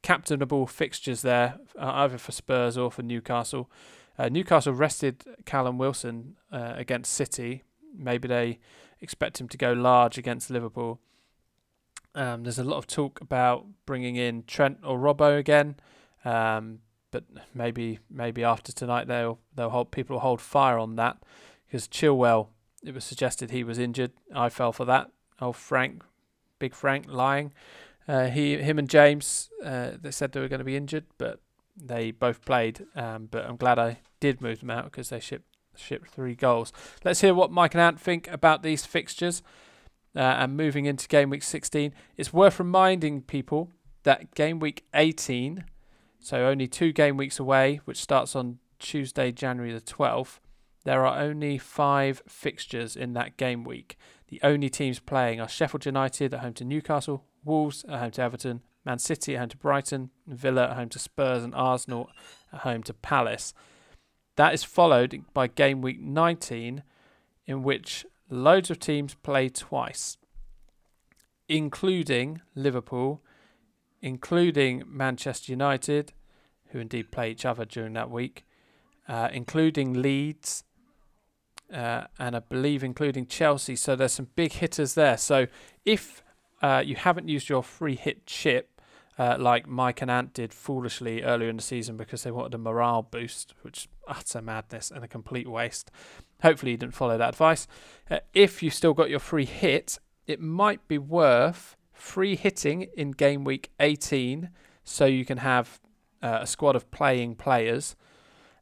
captainable 0.03 0.67
fixtures 0.67 1.21
there, 1.21 1.59
uh, 1.79 1.91
either 1.93 2.17
for 2.17 2.31
Spurs 2.31 2.77
or 2.77 2.91
for 2.91 3.01
Newcastle. 3.01 3.69
Uh, 4.21 4.29
Newcastle 4.29 4.73
rested 4.73 5.23
Callum 5.45 5.79
Wilson 5.79 6.35
uh, 6.51 6.73
against 6.75 7.11
City. 7.11 7.63
Maybe 7.97 8.27
they 8.27 8.59
expect 8.99 9.41
him 9.41 9.47
to 9.47 9.57
go 9.57 9.73
large 9.73 10.19
against 10.19 10.51
Liverpool. 10.51 10.99
Um, 12.13 12.43
there's 12.43 12.59
a 12.59 12.63
lot 12.63 12.77
of 12.77 12.85
talk 12.85 13.19
about 13.19 13.65
bringing 13.87 14.17
in 14.17 14.43
Trent 14.43 14.77
or 14.83 14.99
Robbo 14.99 15.39
again. 15.39 15.75
Um, 16.23 16.81
but 17.09 17.23
maybe 17.55 17.97
maybe 18.11 18.43
after 18.43 18.71
tonight 18.71 19.07
they'll 19.07 19.39
they'll 19.55 19.71
hold 19.71 19.89
people 19.89 20.17
will 20.17 20.21
hold 20.21 20.39
fire 20.39 20.77
on 20.77 20.97
that 20.97 21.17
because 21.65 21.87
Chilwell 21.87 22.49
it 22.83 22.93
was 22.93 23.03
suggested 23.03 23.49
he 23.49 23.63
was 23.63 23.79
injured. 23.79 24.11
I 24.35 24.49
fell 24.49 24.71
for 24.71 24.85
that. 24.85 25.09
Oh 25.39 25.51
Frank, 25.51 26.03
big 26.59 26.75
Frank 26.75 27.05
lying. 27.07 27.53
Uh, 28.07 28.27
he 28.27 28.55
him 28.57 28.77
and 28.77 28.87
James 28.87 29.49
uh, 29.65 29.93
they 29.99 30.11
said 30.11 30.31
they 30.31 30.41
were 30.41 30.47
going 30.47 30.59
to 30.59 30.63
be 30.63 30.77
injured, 30.77 31.05
but 31.17 31.39
they 31.75 32.11
both 32.11 32.43
played. 32.45 32.85
Um, 32.95 33.27
but 33.29 33.45
I'm 33.45 33.57
glad 33.57 33.79
I 33.79 33.99
did 34.19 34.41
move 34.41 34.59
them 34.59 34.69
out 34.69 34.85
because 34.85 35.09
they 35.09 35.19
shipped 35.19 35.45
shipped 35.75 36.09
three 36.09 36.35
goals. 36.35 36.73
Let's 37.03 37.21
hear 37.21 37.33
what 37.33 37.51
Mike 37.51 37.73
and 37.73 37.81
Ant 37.81 37.99
think 37.99 38.27
about 38.27 38.61
these 38.61 38.85
fixtures. 38.85 39.41
Uh, 40.13 40.19
and 40.19 40.57
moving 40.57 40.85
into 40.85 41.07
game 41.07 41.29
week 41.29 41.41
16, 41.41 41.93
it's 42.17 42.33
worth 42.33 42.59
reminding 42.59 43.21
people 43.21 43.71
that 44.03 44.35
game 44.35 44.59
week 44.59 44.83
18 44.93 45.63
so 46.21 46.45
only 46.45 46.67
two 46.67 46.93
game 46.93 47.17
weeks 47.17 47.39
away, 47.39 47.81
which 47.85 47.97
starts 47.97 48.35
on 48.35 48.59
Tuesday, 48.77 49.31
January 49.31 49.73
the 49.73 49.81
12th, 49.81 50.39
there 50.85 51.05
are 51.05 51.19
only 51.19 51.57
five 51.57 52.21
fixtures 52.27 52.95
in 52.95 53.13
that 53.13 53.37
game 53.37 53.63
week. 53.63 53.97
The 54.27 54.39
only 54.43 54.69
teams 54.69 54.99
playing 54.99 55.41
are 55.41 55.49
Sheffield 55.49 55.85
United 55.85 56.33
at 56.33 56.39
home 56.41 56.53
to 56.53 56.63
Newcastle, 56.63 57.25
Wolves 57.43 57.83
at 57.89 57.99
home 57.99 58.11
to 58.11 58.21
Everton, 58.21 58.61
Man 58.85 58.99
City 58.99 59.35
at 59.35 59.39
home 59.39 59.49
to 59.49 59.57
Brighton, 59.57 60.09
Villa 60.27 60.69
at 60.69 60.75
home 60.75 60.89
to 60.89 60.99
Spurs, 60.99 61.43
and 61.43 61.53
Arsenal 61.53 62.09
at 62.51 62.61
home 62.61 62.83
to 62.83 62.93
Palace. 62.93 63.53
That 64.37 64.53
is 64.53 64.63
followed 64.63 65.23
by 65.33 65.47
game 65.47 65.81
week 65.81 65.99
19, 65.99 66.83
in 67.45 67.63
which 67.63 68.05
loads 68.29 68.71
of 68.71 68.79
teams 68.79 69.13
play 69.13 69.49
twice, 69.49 70.17
including 71.47 72.41
Liverpool, 72.55 73.21
including 74.01 74.83
Manchester 74.87 75.51
United, 75.51 76.13
who 76.69 76.79
indeed 76.79 77.11
play 77.11 77.31
each 77.31 77.45
other 77.45 77.65
during 77.65 77.93
that 77.93 78.09
week, 78.09 78.45
uh, 79.07 79.29
including 79.31 80.01
Leeds, 80.01 80.63
uh, 81.71 82.05
and 82.17 82.35
I 82.35 82.39
believe 82.39 82.83
including 82.83 83.27
Chelsea. 83.27 83.75
So 83.75 83.95
there's 83.95 84.13
some 84.13 84.29
big 84.35 84.53
hitters 84.53 84.93
there. 84.93 85.17
So 85.17 85.47
if 85.85 86.23
uh, 86.61 86.83
you 86.85 86.95
haven't 86.95 87.27
used 87.27 87.49
your 87.49 87.63
free 87.63 87.95
hit 87.95 88.25
chip, 88.25 88.70
uh, 89.21 89.37
like 89.37 89.67
Mike 89.67 90.01
and 90.01 90.09
Ant 90.09 90.33
did 90.33 90.51
foolishly 90.51 91.21
earlier 91.21 91.47
in 91.47 91.57
the 91.57 91.61
season 91.61 91.95
because 91.95 92.23
they 92.23 92.31
wanted 92.31 92.55
a 92.55 92.57
morale 92.57 93.03
boost, 93.03 93.53
which 93.61 93.87
utter 94.07 94.41
madness 94.41 94.89
and 94.89 95.03
a 95.03 95.07
complete 95.07 95.47
waste. 95.47 95.91
Hopefully, 96.41 96.71
you 96.71 96.77
didn't 96.77 96.95
follow 96.95 97.19
that 97.19 97.29
advice. 97.29 97.67
Uh, 98.09 98.17
if 98.33 98.63
you've 98.63 98.73
still 98.73 98.95
got 98.95 99.11
your 99.11 99.19
free 99.19 99.45
hit, 99.45 99.99
it 100.25 100.39
might 100.39 100.87
be 100.87 100.97
worth 100.97 101.75
free 101.93 102.35
hitting 102.35 102.87
in 102.97 103.11
game 103.11 103.43
week 103.43 103.69
18 103.79 104.49
so 104.83 105.05
you 105.05 105.23
can 105.23 105.37
have 105.37 105.79
uh, 106.23 106.39
a 106.41 106.47
squad 106.47 106.75
of 106.75 106.89
playing 106.89 107.35
players. 107.35 107.95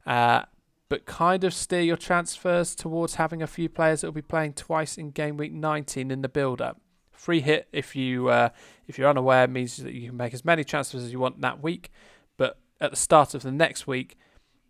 Uh, 0.04 0.42
but 0.90 1.06
kind 1.06 1.42
of 1.42 1.54
steer 1.54 1.80
your 1.80 1.96
transfers 1.96 2.74
towards 2.74 3.14
having 3.14 3.40
a 3.40 3.46
few 3.46 3.70
players 3.70 4.02
that 4.02 4.08
will 4.08 4.12
be 4.12 4.20
playing 4.20 4.52
twice 4.52 4.98
in 4.98 5.10
game 5.10 5.38
week 5.38 5.54
19 5.54 6.10
in 6.10 6.20
the 6.20 6.28
build 6.28 6.60
up. 6.60 6.82
Free 7.20 7.40
hit 7.40 7.68
if 7.70 7.94
you 7.94 8.28
uh, 8.28 8.48
if 8.86 8.98
you're 8.98 9.10
unaware 9.10 9.46
means 9.46 9.76
that 9.76 9.92
you 9.92 10.08
can 10.08 10.16
make 10.16 10.32
as 10.32 10.42
many 10.42 10.64
transfers 10.64 11.04
as 11.04 11.12
you 11.12 11.18
want 11.18 11.40
that 11.42 11.62
week, 11.62 11.90
but 12.38 12.58
at 12.80 12.90
the 12.90 12.96
start 12.96 13.34
of 13.34 13.42
the 13.42 13.52
next 13.52 13.86
week, 13.86 14.16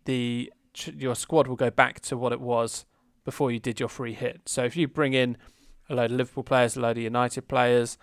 the 0.03 0.51
your 0.85 1.15
squad 1.15 1.47
will 1.47 1.55
go 1.55 1.69
back 1.69 2.01
to 2.01 2.17
what 2.17 2.33
it 2.33 2.41
was 2.41 2.85
before 3.23 3.51
you 3.51 3.59
did 3.59 3.79
your 3.79 3.87
free 3.87 4.13
hit. 4.13 4.41
So 4.47 4.65
if 4.65 4.75
you 4.75 4.87
bring 4.89 5.13
in 5.13 5.37
a 5.89 5.95
load 5.95 6.11
of 6.11 6.17
Liverpool 6.17 6.43
players, 6.43 6.75
a 6.75 6.81
load 6.81 6.97
of 6.97 7.03
United 7.03 7.47
players, 7.47 7.97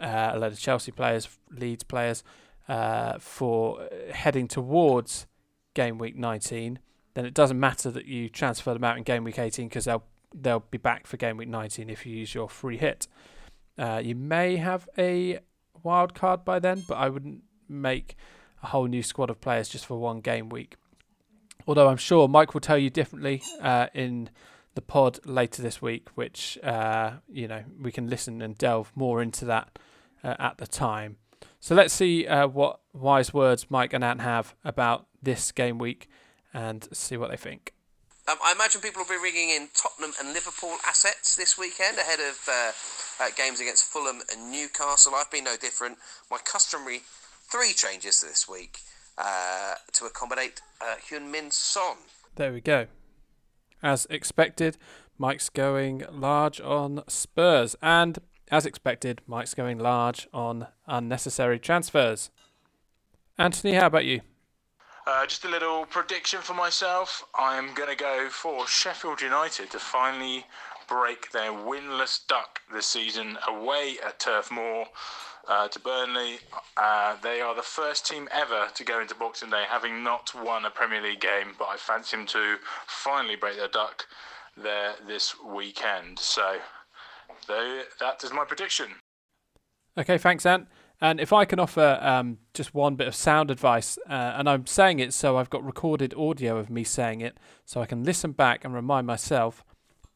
uh, 0.00 0.32
a 0.34 0.38
load 0.38 0.52
of 0.52 0.58
Chelsea 0.58 0.92
players, 0.92 1.28
Leeds 1.50 1.84
players, 1.84 2.22
uh, 2.68 3.18
for 3.18 3.88
heading 4.12 4.48
towards 4.48 5.26
game 5.74 5.96
week 5.96 6.16
19 6.16 6.78
then 7.14 7.24
it 7.24 7.34
doesn't 7.34 7.58
matter 7.58 7.90
that 7.90 8.06
you 8.06 8.28
transfer 8.28 8.72
them 8.72 8.84
out 8.84 8.96
in 8.96 9.02
game 9.02 9.24
week 9.24 9.38
18 9.38 9.68
because 9.68 9.84
they'll 9.84 10.04
they'll 10.34 10.64
be 10.70 10.78
back 10.78 11.06
for 11.06 11.16
game 11.16 11.36
week 11.36 11.48
19 11.48 11.90
if 11.90 12.06
you 12.06 12.16
use 12.16 12.34
your 12.34 12.48
free 12.48 12.78
hit. 12.78 13.06
Uh, 13.78 14.00
you 14.04 14.14
may 14.14 14.56
have 14.56 14.88
a 14.98 15.40
wild 15.82 16.14
card 16.14 16.44
by 16.44 16.58
then, 16.58 16.84
but 16.86 16.96
I 16.96 17.08
wouldn't 17.08 17.42
make 17.68 18.16
a 18.62 18.68
whole 18.68 18.86
new 18.86 19.02
squad 19.02 19.30
of 19.30 19.40
players 19.40 19.68
just 19.68 19.86
for 19.86 19.98
one 19.98 20.20
game 20.20 20.48
week. 20.48 20.76
Although 21.66 21.88
I'm 21.88 21.96
sure 21.96 22.28
Mike 22.28 22.54
will 22.54 22.60
tell 22.60 22.78
you 22.78 22.90
differently 22.90 23.42
uh, 23.60 23.86
in 23.94 24.30
the 24.74 24.82
pod 24.82 25.18
later 25.24 25.62
this 25.62 25.80
week, 25.80 26.08
which 26.14 26.58
uh, 26.62 27.12
you 27.28 27.46
know 27.46 27.62
we 27.80 27.92
can 27.92 28.08
listen 28.08 28.42
and 28.42 28.56
delve 28.56 28.92
more 28.94 29.22
into 29.22 29.44
that 29.46 29.78
uh, 30.24 30.34
at 30.38 30.58
the 30.58 30.66
time. 30.66 31.16
So 31.60 31.74
let's 31.74 31.94
see 31.94 32.26
uh, 32.26 32.48
what 32.48 32.80
wise 32.92 33.32
words 33.32 33.70
Mike 33.70 33.92
and 33.92 34.02
Ant 34.02 34.20
have 34.20 34.54
about 34.64 35.06
this 35.22 35.52
game 35.52 35.78
week 35.78 36.08
and 36.52 36.88
see 36.92 37.16
what 37.16 37.30
they 37.30 37.36
think. 37.36 37.71
Um, 38.28 38.38
I 38.44 38.52
imagine 38.52 38.80
people 38.80 39.02
will 39.02 39.08
be 39.08 39.20
ringing 39.20 39.50
in 39.50 39.68
Tottenham 39.74 40.12
and 40.20 40.32
Liverpool 40.32 40.76
assets 40.86 41.34
this 41.34 41.58
weekend 41.58 41.98
ahead 41.98 42.20
of 42.20 42.38
uh, 42.48 42.72
uh, 43.20 43.30
games 43.36 43.60
against 43.60 43.84
Fulham 43.84 44.22
and 44.32 44.52
Newcastle. 44.52 45.12
I've 45.16 45.30
been 45.30 45.44
no 45.44 45.56
different. 45.56 45.98
My 46.30 46.38
customary 46.38 47.02
three 47.50 47.72
changes 47.72 48.20
this 48.20 48.48
week 48.48 48.78
uh, 49.18 49.74
to 49.94 50.04
accommodate 50.04 50.60
uh, 50.80 50.94
Heung-min 51.10 51.50
Son. 51.50 51.96
There 52.36 52.52
we 52.52 52.60
go. 52.60 52.86
As 53.82 54.06
expected, 54.08 54.78
Mike's 55.18 55.48
going 55.48 56.04
large 56.08 56.60
on 56.60 57.02
Spurs, 57.08 57.74
and 57.82 58.20
as 58.52 58.64
expected, 58.64 59.20
Mike's 59.26 59.54
going 59.54 59.80
large 59.80 60.28
on 60.32 60.68
unnecessary 60.86 61.58
transfers. 61.58 62.30
Anthony, 63.36 63.74
how 63.74 63.86
about 63.86 64.04
you? 64.04 64.20
Uh, 65.04 65.26
just 65.26 65.44
a 65.44 65.48
little 65.48 65.84
prediction 65.86 66.40
for 66.40 66.54
myself. 66.54 67.26
I'm 67.34 67.74
going 67.74 67.88
to 67.88 67.96
go 67.96 68.28
for 68.30 68.66
Sheffield 68.68 69.20
United 69.20 69.70
to 69.72 69.80
finally 69.80 70.44
break 70.88 71.32
their 71.32 71.50
winless 71.50 72.24
duck 72.26 72.60
this 72.72 72.86
season 72.86 73.36
away 73.48 73.96
at 74.06 74.20
Turf 74.20 74.52
Moor 74.52 74.86
uh, 75.48 75.66
to 75.66 75.80
Burnley. 75.80 76.38
Uh, 76.76 77.16
they 77.20 77.40
are 77.40 77.54
the 77.54 77.62
first 77.62 78.06
team 78.06 78.28
ever 78.30 78.68
to 78.74 78.84
go 78.84 79.00
into 79.00 79.16
Boxing 79.16 79.50
Day 79.50 79.64
having 79.68 80.04
not 80.04 80.32
won 80.34 80.64
a 80.66 80.70
Premier 80.70 81.02
League 81.02 81.20
game, 81.20 81.54
but 81.58 81.68
I 81.68 81.76
fancy 81.76 82.16
them 82.16 82.26
to 82.26 82.56
finally 82.86 83.34
break 83.34 83.56
their 83.56 83.68
duck 83.68 84.06
there 84.56 84.92
this 85.08 85.34
weekend. 85.44 86.20
So 86.20 86.58
that 87.48 88.22
is 88.22 88.32
my 88.32 88.44
prediction. 88.44 88.86
Okay, 89.98 90.16
thanks, 90.16 90.46
Ant. 90.46 90.68
And 91.02 91.18
if 91.18 91.32
I 91.32 91.44
can 91.44 91.58
offer 91.58 91.98
um, 92.00 92.38
just 92.54 92.74
one 92.74 92.94
bit 92.94 93.08
of 93.08 93.14
sound 93.16 93.50
advice, 93.50 93.98
uh, 94.08 94.34
and 94.36 94.48
I'm 94.48 94.66
saying 94.66 95.00
it 95.00 95.12
so 95.12 95.36
I've 95.36 95.50
got 95.50 95.64
recorded 95.64 96.14
audio 96.14 96.58
of 96.58 96.70
me 96.70 96.84
saying 96.84 97.22
it, 97.22 97.38
so 97.64 97.80
I 97.80 97.86
can 97.86 98.04
listen 98.04 98.30
back 98.30 98.64
and 98.64 98.72
remind 98.72 99.04
myself 99.04 99.64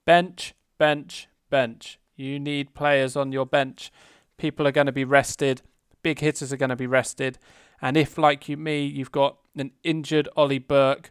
bench, 0.04 0.54
bench, 0.78 1.26
bench. 1.50 1.98
You 2.14 2.38
need 2.38 2.72
players 2.72 3.16
on 3.16 3.32
your 3.32 3.44
bench. 3.46 3.90
People 4.38 4.64
are 4.64 4.70
going 4.70 4.86
to 4.86 4.92
be 4.92 5.04
rested. 5.04 5.60
Big 6.04 6.20
hitters 6.20 6.52
are 6.52 6.56
going 6.56 6.70
to 6.70 6.76
be 6.76 6.86
rested. 6.86 7.40
And 7.82 7.96
if, 7.96 8.16
like 8.16 8.48
you, 8.48 8.56
me, 8.56 8.86
you've 8.86 9.10
got 9.10 9.38
an 9.56 9.72
injured 9.82 10.28
Ollie 10.36 10.60
Burke, 10.60 11.10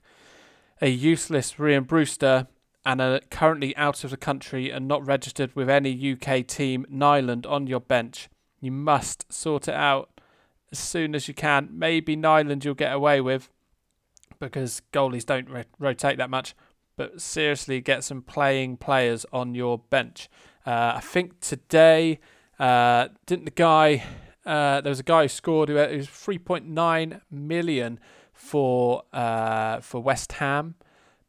a 0.82 0.88
useless 0.88 1.60
Ryan 1.60 1.84
Brewster, 1.84 2.48
and 2.86 3.02
are 3.02 3.20
currently 3.30 3.76
out 3.76 4.06
of 4.06 4.12
the 4.12 4.18
country 4.18 4.70
and 4.70 4.88
not 4.88 5.06
registered 5.06 5.54
with 5.54 5.70
any 5.70 6.14
UK 6.14 6.48
team, 6.48 6.86
Nyland, 6.90 7.46
on 7.46 7.68
your 7.68 7.82
bench, 7.82 8.30
you 8.66 8.72
must 8.72 9.32
sort 9.32 9.68
it 9.68 9.76
out 9.76 10.10
as 10.72 10.80
soon 10.80 11.14
as 11.14 11.28
you 11.28 11.34
can. 11.34 11.70
Maybe 11.72 12.16
Nyland 12.16 12.66
you'll 12.66 12.74
get 12.74 12.92
away 12.92 13.22
with 13.22 13.50
because 14.40 14.82
goalies 14.92 15.26
don't 15.26 15.50
ro- 15.50 15.64
rotate 15.80 16.18
that 16.18 16.30
much. 16.30 16.56
But 16.98 17.22
seriously, 17.22 17.82
get 17.82 18.04
some 18.04 18.22
playing 18.22 18.78
players 18.78 19.26
on 19.32 19.54
your 19.54 19.78
bench. 19.78 20.30
Uh, 20.66 20.94
I 20.96 21.02
think 21.02 21.42
today, 21.42 22.20
uh, 22.58 23.10
didn't 23.26 23.46
the 23.46 23.52
guy? 23.52 24.04
Uh, 24.46 24.82
there 24.82 24.90
was 24.90 25.00
a 25.00 25.04
guy 25.04 25.24
who 25.24 25.28
scored 25.28 25.70
who 25.70 25.76
was 25.76 26.08
3.9 26.08 27.22
million 27.30 28.00
for 28.34 29.04
uh, 29.12 29.82
for 29.82 30.02
West 30.02 30.34
Ham. 30.34 30.76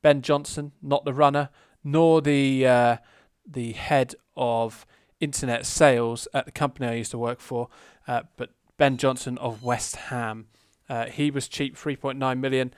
Ben 0.02 0.22
Johnson, 0.22 0.72
not 0.80 1.04
the 1.04 1.12
runner, 1.12 1.50
nor 1.82 2.22
the 2.22 2.66
uh, 2.66 2.96
the 3.46 3.72
head 3.72 4.14
of 4.36 4.86
internet 5.20 5.66
sales 5.66 6.28
at 6.34 6.44
the 6.44 6.52
company 6.52 6.86
I 6.86 6.94
used 6.94 7.10
to 7.12 7.18
work 7.18 7.40
for, 7.40 7.68
uh, 8.06 8.22
but 8.36 8.50
Ben 8.76 8.96
Johnson 8.96 9.38
of 9.38 9.62
West 9.62 9.96
Ham. 9.96 10.46
Uh, 10.88 11.06
he 11.06 11.30
was 11.30 11.48
cheap, 11.48 11.76
3.9 11.76 12.38
million. 12.38 12.72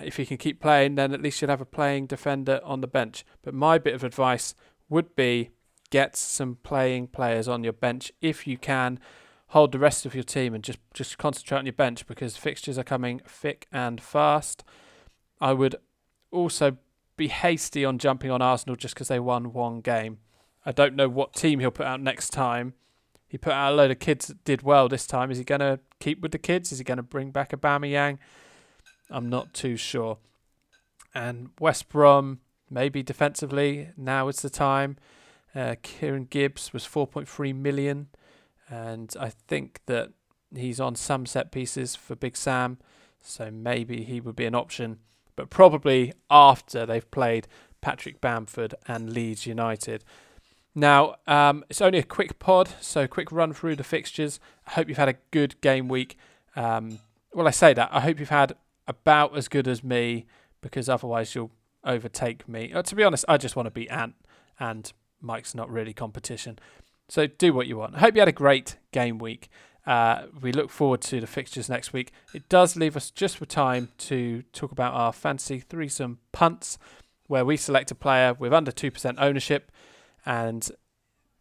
If 0.00 0.16
he 0.16 0.24
can 0.24 0.38
keep 0.38 0.60
playing, 0.60 0.94
then 0.94 1.12
at 1.12 1.20
least 1.20 1.40
you'll 1.40 1.50
have 1.50 1.60
a 1.60 1.66
playing 1.66 2.06
defender 2.06 2.60
on 2.64 2.80
the 2.80 2.86
bench. 2.86 3.24
But 3.42 3.54
my 3.54 3.78
bit 3.78 3.94
of 3.94 4.04
advice 4.04 4.54
would 4.88 5.14
be 5.14 5.50
get 5.90 6.16
some 6.16 6.56
playing 6.62 7.06
players 7.08 7.46
on 7.46 7.62
your 7.62 7.72
bench 7.74 8.12
if 8.20 8.46
you 8.46 8.56
can. 8.56 8.98
Hold 9.48 9.72
the 9.72 9.78
rest 9.78 10.06
of 10.06 10.14
your 10.14 10.24
team 10.24 10.54
and 10.54 10.64
just 10.64 10.78
just 10.94 11.18
concentrate 11.18 11.58
on 11.58 11.66
your 11.66 11.74
bench 11.74 12.06
because 12.06 12.38
fixtures 12.38 12.78
are 12.78 12.84
coming 12.84 13.20
thick 13.26 13.66
and 13.70 14.00
fast. 14.00 14.64
I 15.40 15.52
would 15.52 15.76
also 16.30 16.78
be 17.18 17.28
hasty 17.28 17.84
on 17.84 17.98
jumping 17.98 18.30
on 18.30 18.40
Arsenal 18.40 18.76
just 18.76 18.94
because 18.94 19.08
they 19.08 19.20
won 19.20 19.52
one 19.52 19.82
game. 19.82 20.18
I 20.64 20.72
don't 20.72 20.94
know 20.94 21.08
what 21.08 21.34
team 21.34 21.60
he'll 21.60 21.70
put 21.70 21.86
out 21.86 22.00
next 22.00 22.30
time. 22.30 22.74
He 23.28 23.38
put 23.38 23.52
out 23.52 23.72
a 23.72 23.74
load 23.74 23.90
of 23.90 23.98
kids 23.98 24.26
that 24.26 24.44
did 24.44 24.62
well 24.62 24.88
this 24.88 25.06
time. 25.06 25.30
Is 25.30 25.38
he 25.38 25.44
going 25.44 25.60
to 25.60 25.80
keep 26.00 26.20
with 26.20 26.32
the 26.32 26.38
kids? 26.38 26.70
Is 26.70 26.78
he 26.78 26.84
going 26.84 26.98
to 26.98 27.02
bring 27.02 27.30
back 27.30 27.50
Aubameyang? 27.50 28.18
I'm 29.10 29.28
not 29.28 29.54
too 29.54 29.76
sure. 29.76 30.18
And 31.14 31.50
West 31.58 31.88
Brom, 31.88 32.40
maybe 32.70 33.02
defensively, 33.02 33.90
now 33.96 34.28
is 34.28 34.42
the 34.42 34.50
time. 34.50 34.96
Uh, 35.54 35.76
Kieran 35.82 36.24
Gibbs 36.24 36.72
was 36.72 36.84
4.3 36.84 37.54
million, 37.54 38.08
and 38.68 39.14
I 39.20 39.30
think 39.30 39.80
that 39.86 40.10
he's 40.54 40.80
on 40.80 40.94
some 40.94 41.26
set 41.26 41.52
pieces 41.52 41.94
for 41.94 42.14
Big 42.14 42.36
Sam, 42.36 42.78
so 43.20 43.50
maybe 43.50 44.04
he 44.04 44.20
would 44.20 44.36
be 44.36 44.46
an 44.46 44.54
option. 44.54 44.98
But 45.36 45.50
probably 45.50 46.12
after 46.30 46.86
they've 46.86 47.10
played 47.10 47.48
Patrick 47.82 48.20
Bamford 48.20 48.74
and 48.86 49.12
Leeds 49.12 49.46
United. 49.46 50.04
Now, 50.74 51.16
um, 51.26 51.64
it's 51.68 51.82
only 51.82 51.98
a 51.98 52.02
quick 52.02 52.38
pod, 52.38 52.70
so 52.80 53.06
quick 53.06 53.30
run 53.30 53.52
through 53.52 53.76
the 53.76 53.84
fixtures. 53.84 54.40
I 54.66 54.72
hope 54.72 54.88
you've 54.88 54.98
had 54.98 55.08
a 55.08 55.16
good 55.30 55.60
game 55.60 55.88
week. 55.88 56.16
Um, 56.56 56.98
well, 57.34 57.46
I 57.46 57.50
say 57.50 57.74
that. 57.74 57.90
I 57.92 58.00
hope 58.00 58.18
you've 58.18 58.30
had 58.30 58.54
about 58.86 59.36
as 59.36 59.48
good 59.48 59.68
as 59.68 59.84
me 59.84 60.26
because 60.60 60.88
otherwise 60.88 61.34
you'll 61.34 61.50
overtake 61.84 62.48
me. 62.48 62.72
Uh, 62.72 62.82
to 62.82 62.94
be 62.94 63.04
honest, 63.04 63.24
I 63.28 63.36
just 63.36 63.56
want 63.56 63.66
to 63.66 63.70
beat 63.70 63.90
Ant, 63.90 64.14
and 64.58 64.92
Mike's 65.20 65.54
not 65.54 65.70
really 65.70 65.92
competition. 65.92 66.58
So 67.08 67.26
do 67.26 67.52
what 67.52 67.66
you 67.66 67.76
want. 67.76 67.96
I 67.96 68.00
hope 68.00 68.14
you 68.14 68.20
had 68.20 68.28
a 68.28 68.32
great 68.32 68.76
game 68.92 69.18
week. 69.18 69.50
Uh, 69.86 70.26
we 70.40 70.52
look 70.52 70.70
forward 70.70 71.00
to 71.02 71.20
the 71.20 71.26
fixtures 71.26 71.68
next 71.68 71.92
week. 71.92 72.12
It 72.32 72.48
does 72.48 72.76
leave 72.76 72.96
us 72.96 73.10
just 73.10 73.36
for 73.36 73.46
time 73.46 73.88
to 73.98 74.42
talk 74.52 74.70
about 74.70 74.94
our 74.94 75.12
fancy 75.12 75.58
threesome 75.58 76.18
punts, 76.30 76.78
where 77.26 77.44
we 77.44 77.56
select 77.56 77.90
a 77.90 77.94
player 77.94 78.34
with 78.34 78.52
under 78.52 78.70
2% 78.70 79.14
ownership, 79.18 79.72
and 80.24 80.70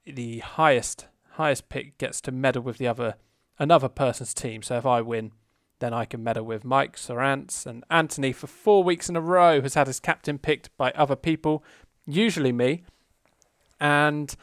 the 0.06 0.39
highest 0.39 1.08
highest 1.32 1.70
pick 1.70 1.98
gets 1.98 2.20
to 2.22 2.32
meddle 2.32 2.62
with 2.62 2.78
the 2.78 2.88
other 2.88 3.15
another 3.58 3.89
person's 3.89 4.34
team. 4.34 4.62
So 4.62 4.78
if 4.78 4.86
I 4.86 5.02
win, 5.02 5.32
then 5.80 5.94
I 5.94 6.06
can 6.06 6.24
meddle 6.24 6.46
with 6.46 6.63
Mike, 6.63 6.98
Sorantz, 6.98 7.65
and 7.65 7.84
Anthony 7.89 8.32
for 8.32 8.48
four 8.48 8.84
weeks 8.84 9.10
in 9.10 9.15
a 9.15 9.22
row 9.22 9.62
has 9.62 9.76
had 9.76 9.88
his 9.88 10.00
captain 10.00 10.38
picked 10.38 10.76
by 10.78 10.91
other 10.91 11.15
people, 11.15 11.63
usually 12.06 12.52
me. 12.52 12.84
And 13.80 14.36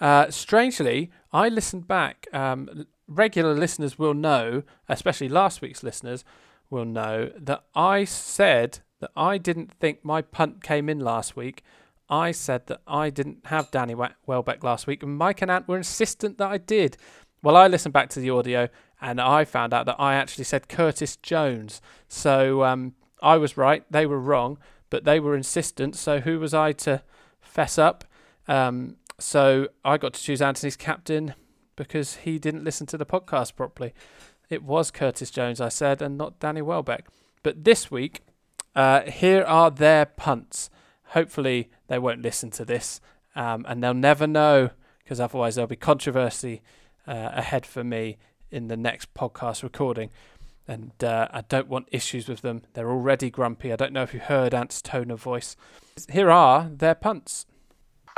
uh, 0.00 0.30
strangely, 0.30 1.10
I 1.32 1.48
listened 1.48 1.86
back. 1.86 2.26
Um, 2.32 2.86
regular 3.06 3.54
listeners 3.54 3.98
will 3.98 4.14
know, 4.14 4.62
especially 4.88 5.28
last 5.28 5.60
week's 5.60 5.82
listeners 5.82 6.24
will 6.70 6.84
know, 6.84 7.30
that 7.38 7.64
I 7.74 8.04
said 8.04 8.80
that 9.00 9.10
I 9.16 9.38
didn't 9.38 9.72
think 9.72 10.04
my 10.04 10.22
punt 10.22 10.62
came 10.62 10.88
in 10.88 11.00
last 11.00 11.36
week. 11.36 11.62
I 12.08 12.32
said 12.32 12.66
that 12.66 12.80
I 12.86 13.10
didn't 13.10 13.46
have 13.46 13.70
Danny 13.70 13.94
Welbeck 14.26 14.62
last 14.62 14.86
week, 14.86 15.02
and 15.02 15.16
Mike 15.16 15.42
and 15.42 15.50
Ant 15.50 15.68
were 15.68 15.76
insistent 15.76 16.38
that 16.38 16.50
I 16.50 16.58
did. 16.58 16.96
Well, 17.42 17.56
I 17.56 17.66
listened 17.66 17.92
back 17.92 18.08
to 18.10 18.20
the 18.20 18.30
audio 18.30 18.68
and 19.00 19.20
I 19.20 19.44
found 19.44 19.74
out 19.74 19.84
that 19.86 19.96
I 19.98 20.14
actually 20.14 20.44
said 20.44 20.68
Curtis 20.68 21.16
Jones. 21.16 21.82
So 22.08 22.62
um, 22.62 22.94
I 23.20 23.36
was 23.36 23.56
right, 23.56 23.84
they 23.90 24.06
were 24.06 24.18
wrong, 24.18 24.58
but 24.90 25.04
they 25.04 25.18
were 25.18 25.34
insistent. 25.34 25.96
So 25.96 26.20
who 26.20 26.38
was 26.38 26.54
I 26.54 26.72
to 26.72 27.02
fess 27.40 27.78
up? 27.78 28.04
Um, 28.46 28.96
so 29.18 29.68
I 29.84 29.98
got 29.98 30.14
to 30.14 30.22
choose 30.22 30.40
Anthony's 30.40 30.76
captain 30.76 31.34
because 31.74 32.16
he 32.16 32.38
didn't 32.38 32.62
listen 32.62 32.86
to 32.88 32.98
the 32.98 33.04
podcast 33.04 33.56
properly. 33.56 33.92
It 34.48 34.62
was 34.62 34.92
Curtis 34.92 35.30
Jones, 35.30 35.60
I 35.60 35.68
said, 35.68 36.00
and 36.00 36.16
not 36.16 36.38
Danny 36.38 36.62
Welbeck. 36.62 37.06
But 37.42 37.64
this 37.64 37.90
week, 37.90 38.20
uh, 38.76 39.02
here 39.02 39.42
are 39.42 39.70
their 39.70 40.06
punts. 40.06 40.70
Hopefully, 41.12 41.70
they 41.88 41.98
won't 41.98 42.22
listen 42.22 42.50
to 42.52 42.64
this, 42.64 43.00
um, 43.34 43.64
and 43.68 43.82
they'll 43.82 43.94
never 43.94 44.26
know 44.26 44.70
because 45.02 45.20
otherwise 45.20 45.54
there'll 45.54 45.68
be 45.68 45.76
controversy 45.76 46.62
uh, 47.06 47.30
ahead 47.32 47.66
for 47.66 47.84
me 47.84 48.16
in 48.50 48.68
the 48.68 48.76
next 48.76 49.12
podcast 49.14 49.62
recording. 49.62 50.10
And 50.68 50.92
uh, 51.02 51.28
I 51.30 51.42
don't 51.42 51.68
want 51.68 51.88
issues 51.90 52.28
with 52.28 52.42
them. 52.42 52.62
They're 52.74 52.90
already 52.90 53.30
grumpy. 53.30 53.72
I 53.72 53.76
don't 53.76 53.92
know 53.92 54.04
if 54.04 54.14
you 54.14 54.20
heard 54.20 54.54
Ant's 54.54 54.80
tone 54.80 55.10
of 55.10 55.20
voice. 55.20 55.56
Here 56.10 56.30
are 56.30 56.68
their 56.70 56.94
punts. 56.94 57.46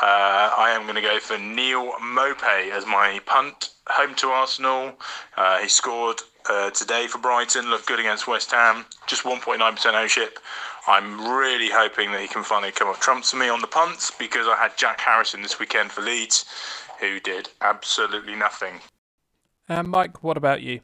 Uh, 0.00 0.50
I 0.58 0.70
am 0.70 0.82
going 0.82 0.96
to 0.96 1.00
go 1.00 1.18
for 1.20 1.38
Neal 1.38 1.92
Maupay 2.02 2.70
as 2.70 2.84
my 2.84 3.20
punt. 3.26 3.70
Home 3.88 4.14
to 4.16 4.28
Arsenal. 4.28 4.92
Uh, 5.36 5.58
he 5.58 5.68
scored 5.68 6.20
uh, 6.48 6.70
today 6.70 7.06
for 7.06 7.18
Brighton, 7.18 7.70
looked 7.70 7.86
good 7.86 8.00
against 8.00 8.26
West 8.26 8.50
Ham. 8.50 8.84
Just 9.06 9.22
1.9% 9.22 9.86
ownership. 9.94 10.38
I'm 10.86 11.26
really 11.26 11.70
hoping 11.70 12.12
that 12.12 12.20
he 12.20 12.28
can 12.28 12.42
finally 12.42 12.72
come 12.72 12.88
up 12.88 13.00
trumps 13.00 13.30
for 13.30 13.38
me 13.38 13.48
on 13.48 13.60
the 13.60 13.66
punts 13.66 14.10
because 14.10 14.46
I 14.46 14.56
had 14.56 14.76
Jack 14.76 15.00
Harrison 15.00 15.40
this 15.40 15.58
weekend 15.58 15.90
for 15.90 16.02
Leeds, 16.02 16.44
who 17.00 17.20
did 17.20 17.48
absolutely 17.62 18.34
nothing. 18.34 18.80
And 19.68 19.88
Mike, 19.88 20.22
what 20.22 20.36
about 20.36 20.60
you? 20.60 20.80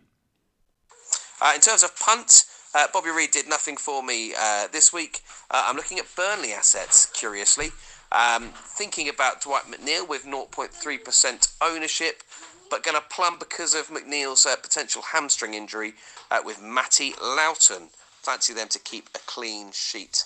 Uh, 1.40 1.52
in 1.54 1.60
terms 1.60 1.82
of 1.82 1.98
punt, 1.98 2.44
uh, 2.74 2.86
Bobby 2.92 3.10
Reid 3.10 3.30
did 3.30 3.48
nothing 3.48 3.76
for 3.76 4.02
me 4.02 4.32
uh, 4.38 4.68
this 4.72 4.92
week. 4.92 5.20
Uh, 5.50 5.64
I'm 5.66 5.76
looking 5.76 5.98
at 5.98 6.06
Burnley 6.16 6.52
assets, 6.52 7.06
curiously. 7.06 7.68
Um, 8.12 8.50
thinking 8.54 9.08
about 9.08 9.42
Dwight 9.42 9.64
McNeil 9.64 10.08
with 10.08 10.24
0.3% 10.24 11.52
ownership, 11.62 12.22
but 12.70 12.82
going 12.82 12.96
to 12.96 13.02
plumb 13.08 13.38
because 13.38 13.74
of 13.74 13.88
McNeil's 13.88 14.46
uh, 14.46 14.56
potential 14.56 15.02
hamstring 15.02 15.54
injury 15.54 15.94
uh, 16.30 16.40
with 16.44 16.62
Matty 16.62 17.14
Lowton. 17.22 17.90
Fancy 18.22 18.52
them 18.52 18.68
to 18.68 18.78
keep 18.78 19.08
a 19.14 19.18
clean 19.26 19.72
sheet. 19.72 20.24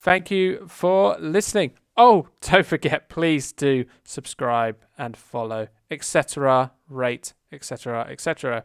Thank 0.00 0.30
you 0.30 0.66
for 0.68 1.16
listening. 1.18 1.72
Oh, 1.96 2.28
don't 2.40 2.66
forget, 2.66 3.08
please 3.08 3.52
do 3.52 3.84
subscribe 4.04 4.76
and 4.98 5.16
follow, 5.16 5.68
etc., 5.90 6.72
rate, 6.88 7.32
etc., 7.50 8.06
etc. 8.10 8.64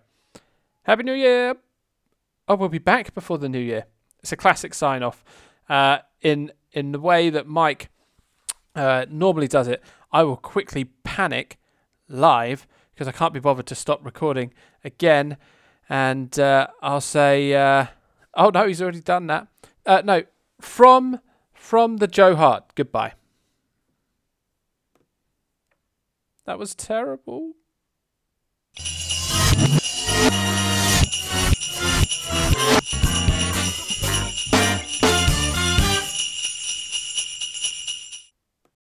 Happy 0.84 1.04
New 1.04 1.13
Year! 1.13 1.56
Oh, 2.47 2.56
we'll 2.56 2.69
be 2.69 2.78
back 2.78 3.13
before 3.13 3.38
the 3.38 3.50
New 3.50 3.60
Year. 3.60 3.86
It's 4.21 4.32
a 4.32 4.38
classic 4.38 4.73
sign 4.73 5.04
off. 5.04 5.23
Uh, 5.69 6.00
in 6.21 6.52
in 6.71 6.91
the 6.91 7.00
way 7.00 7.30
that 7.30 7.47
Mike 7.47 7.89
uh, 8.76 9.06
normally 9.10 9.47
does 9.47 9.67
it, 9.67 9.82
I 10.12 10.23
will 10.23 10.38
quickly 10.38 10.86
panic 11.04 11.58
live 12.08 12.67
because 12.93 13.08
I 13.08 13.12
can't 13.12 13.34
be 13.34 13.39
bothered 13.39 13.67
to 13.67 13.76
stop 13.76 14.04
recording 14.06 14.54
again, 14.84 15.38
and 15.89 16.38
uh, 16.38 16.67
I'll 16.82 17.02
say, 17.02 17.54
uh, 17.54 17.88
oh 18.36 18.50
no, 18.50 18.67
he's 18.67 18.82
already 18.82 19.02
done 19.02 19.28
that. 19.28 19.47
Uh, 19.86 20.02
no, 20.04 20.23
from 20.60 21.19
from 21.54 21.97
the 21.97 22.08
Joe 22.08 22.36
Hart. 22.36 22.76
Goodbye. 22.76 23.13
That 26.45 26.60
was 26.60 26.76
terrible. 26.76 27.54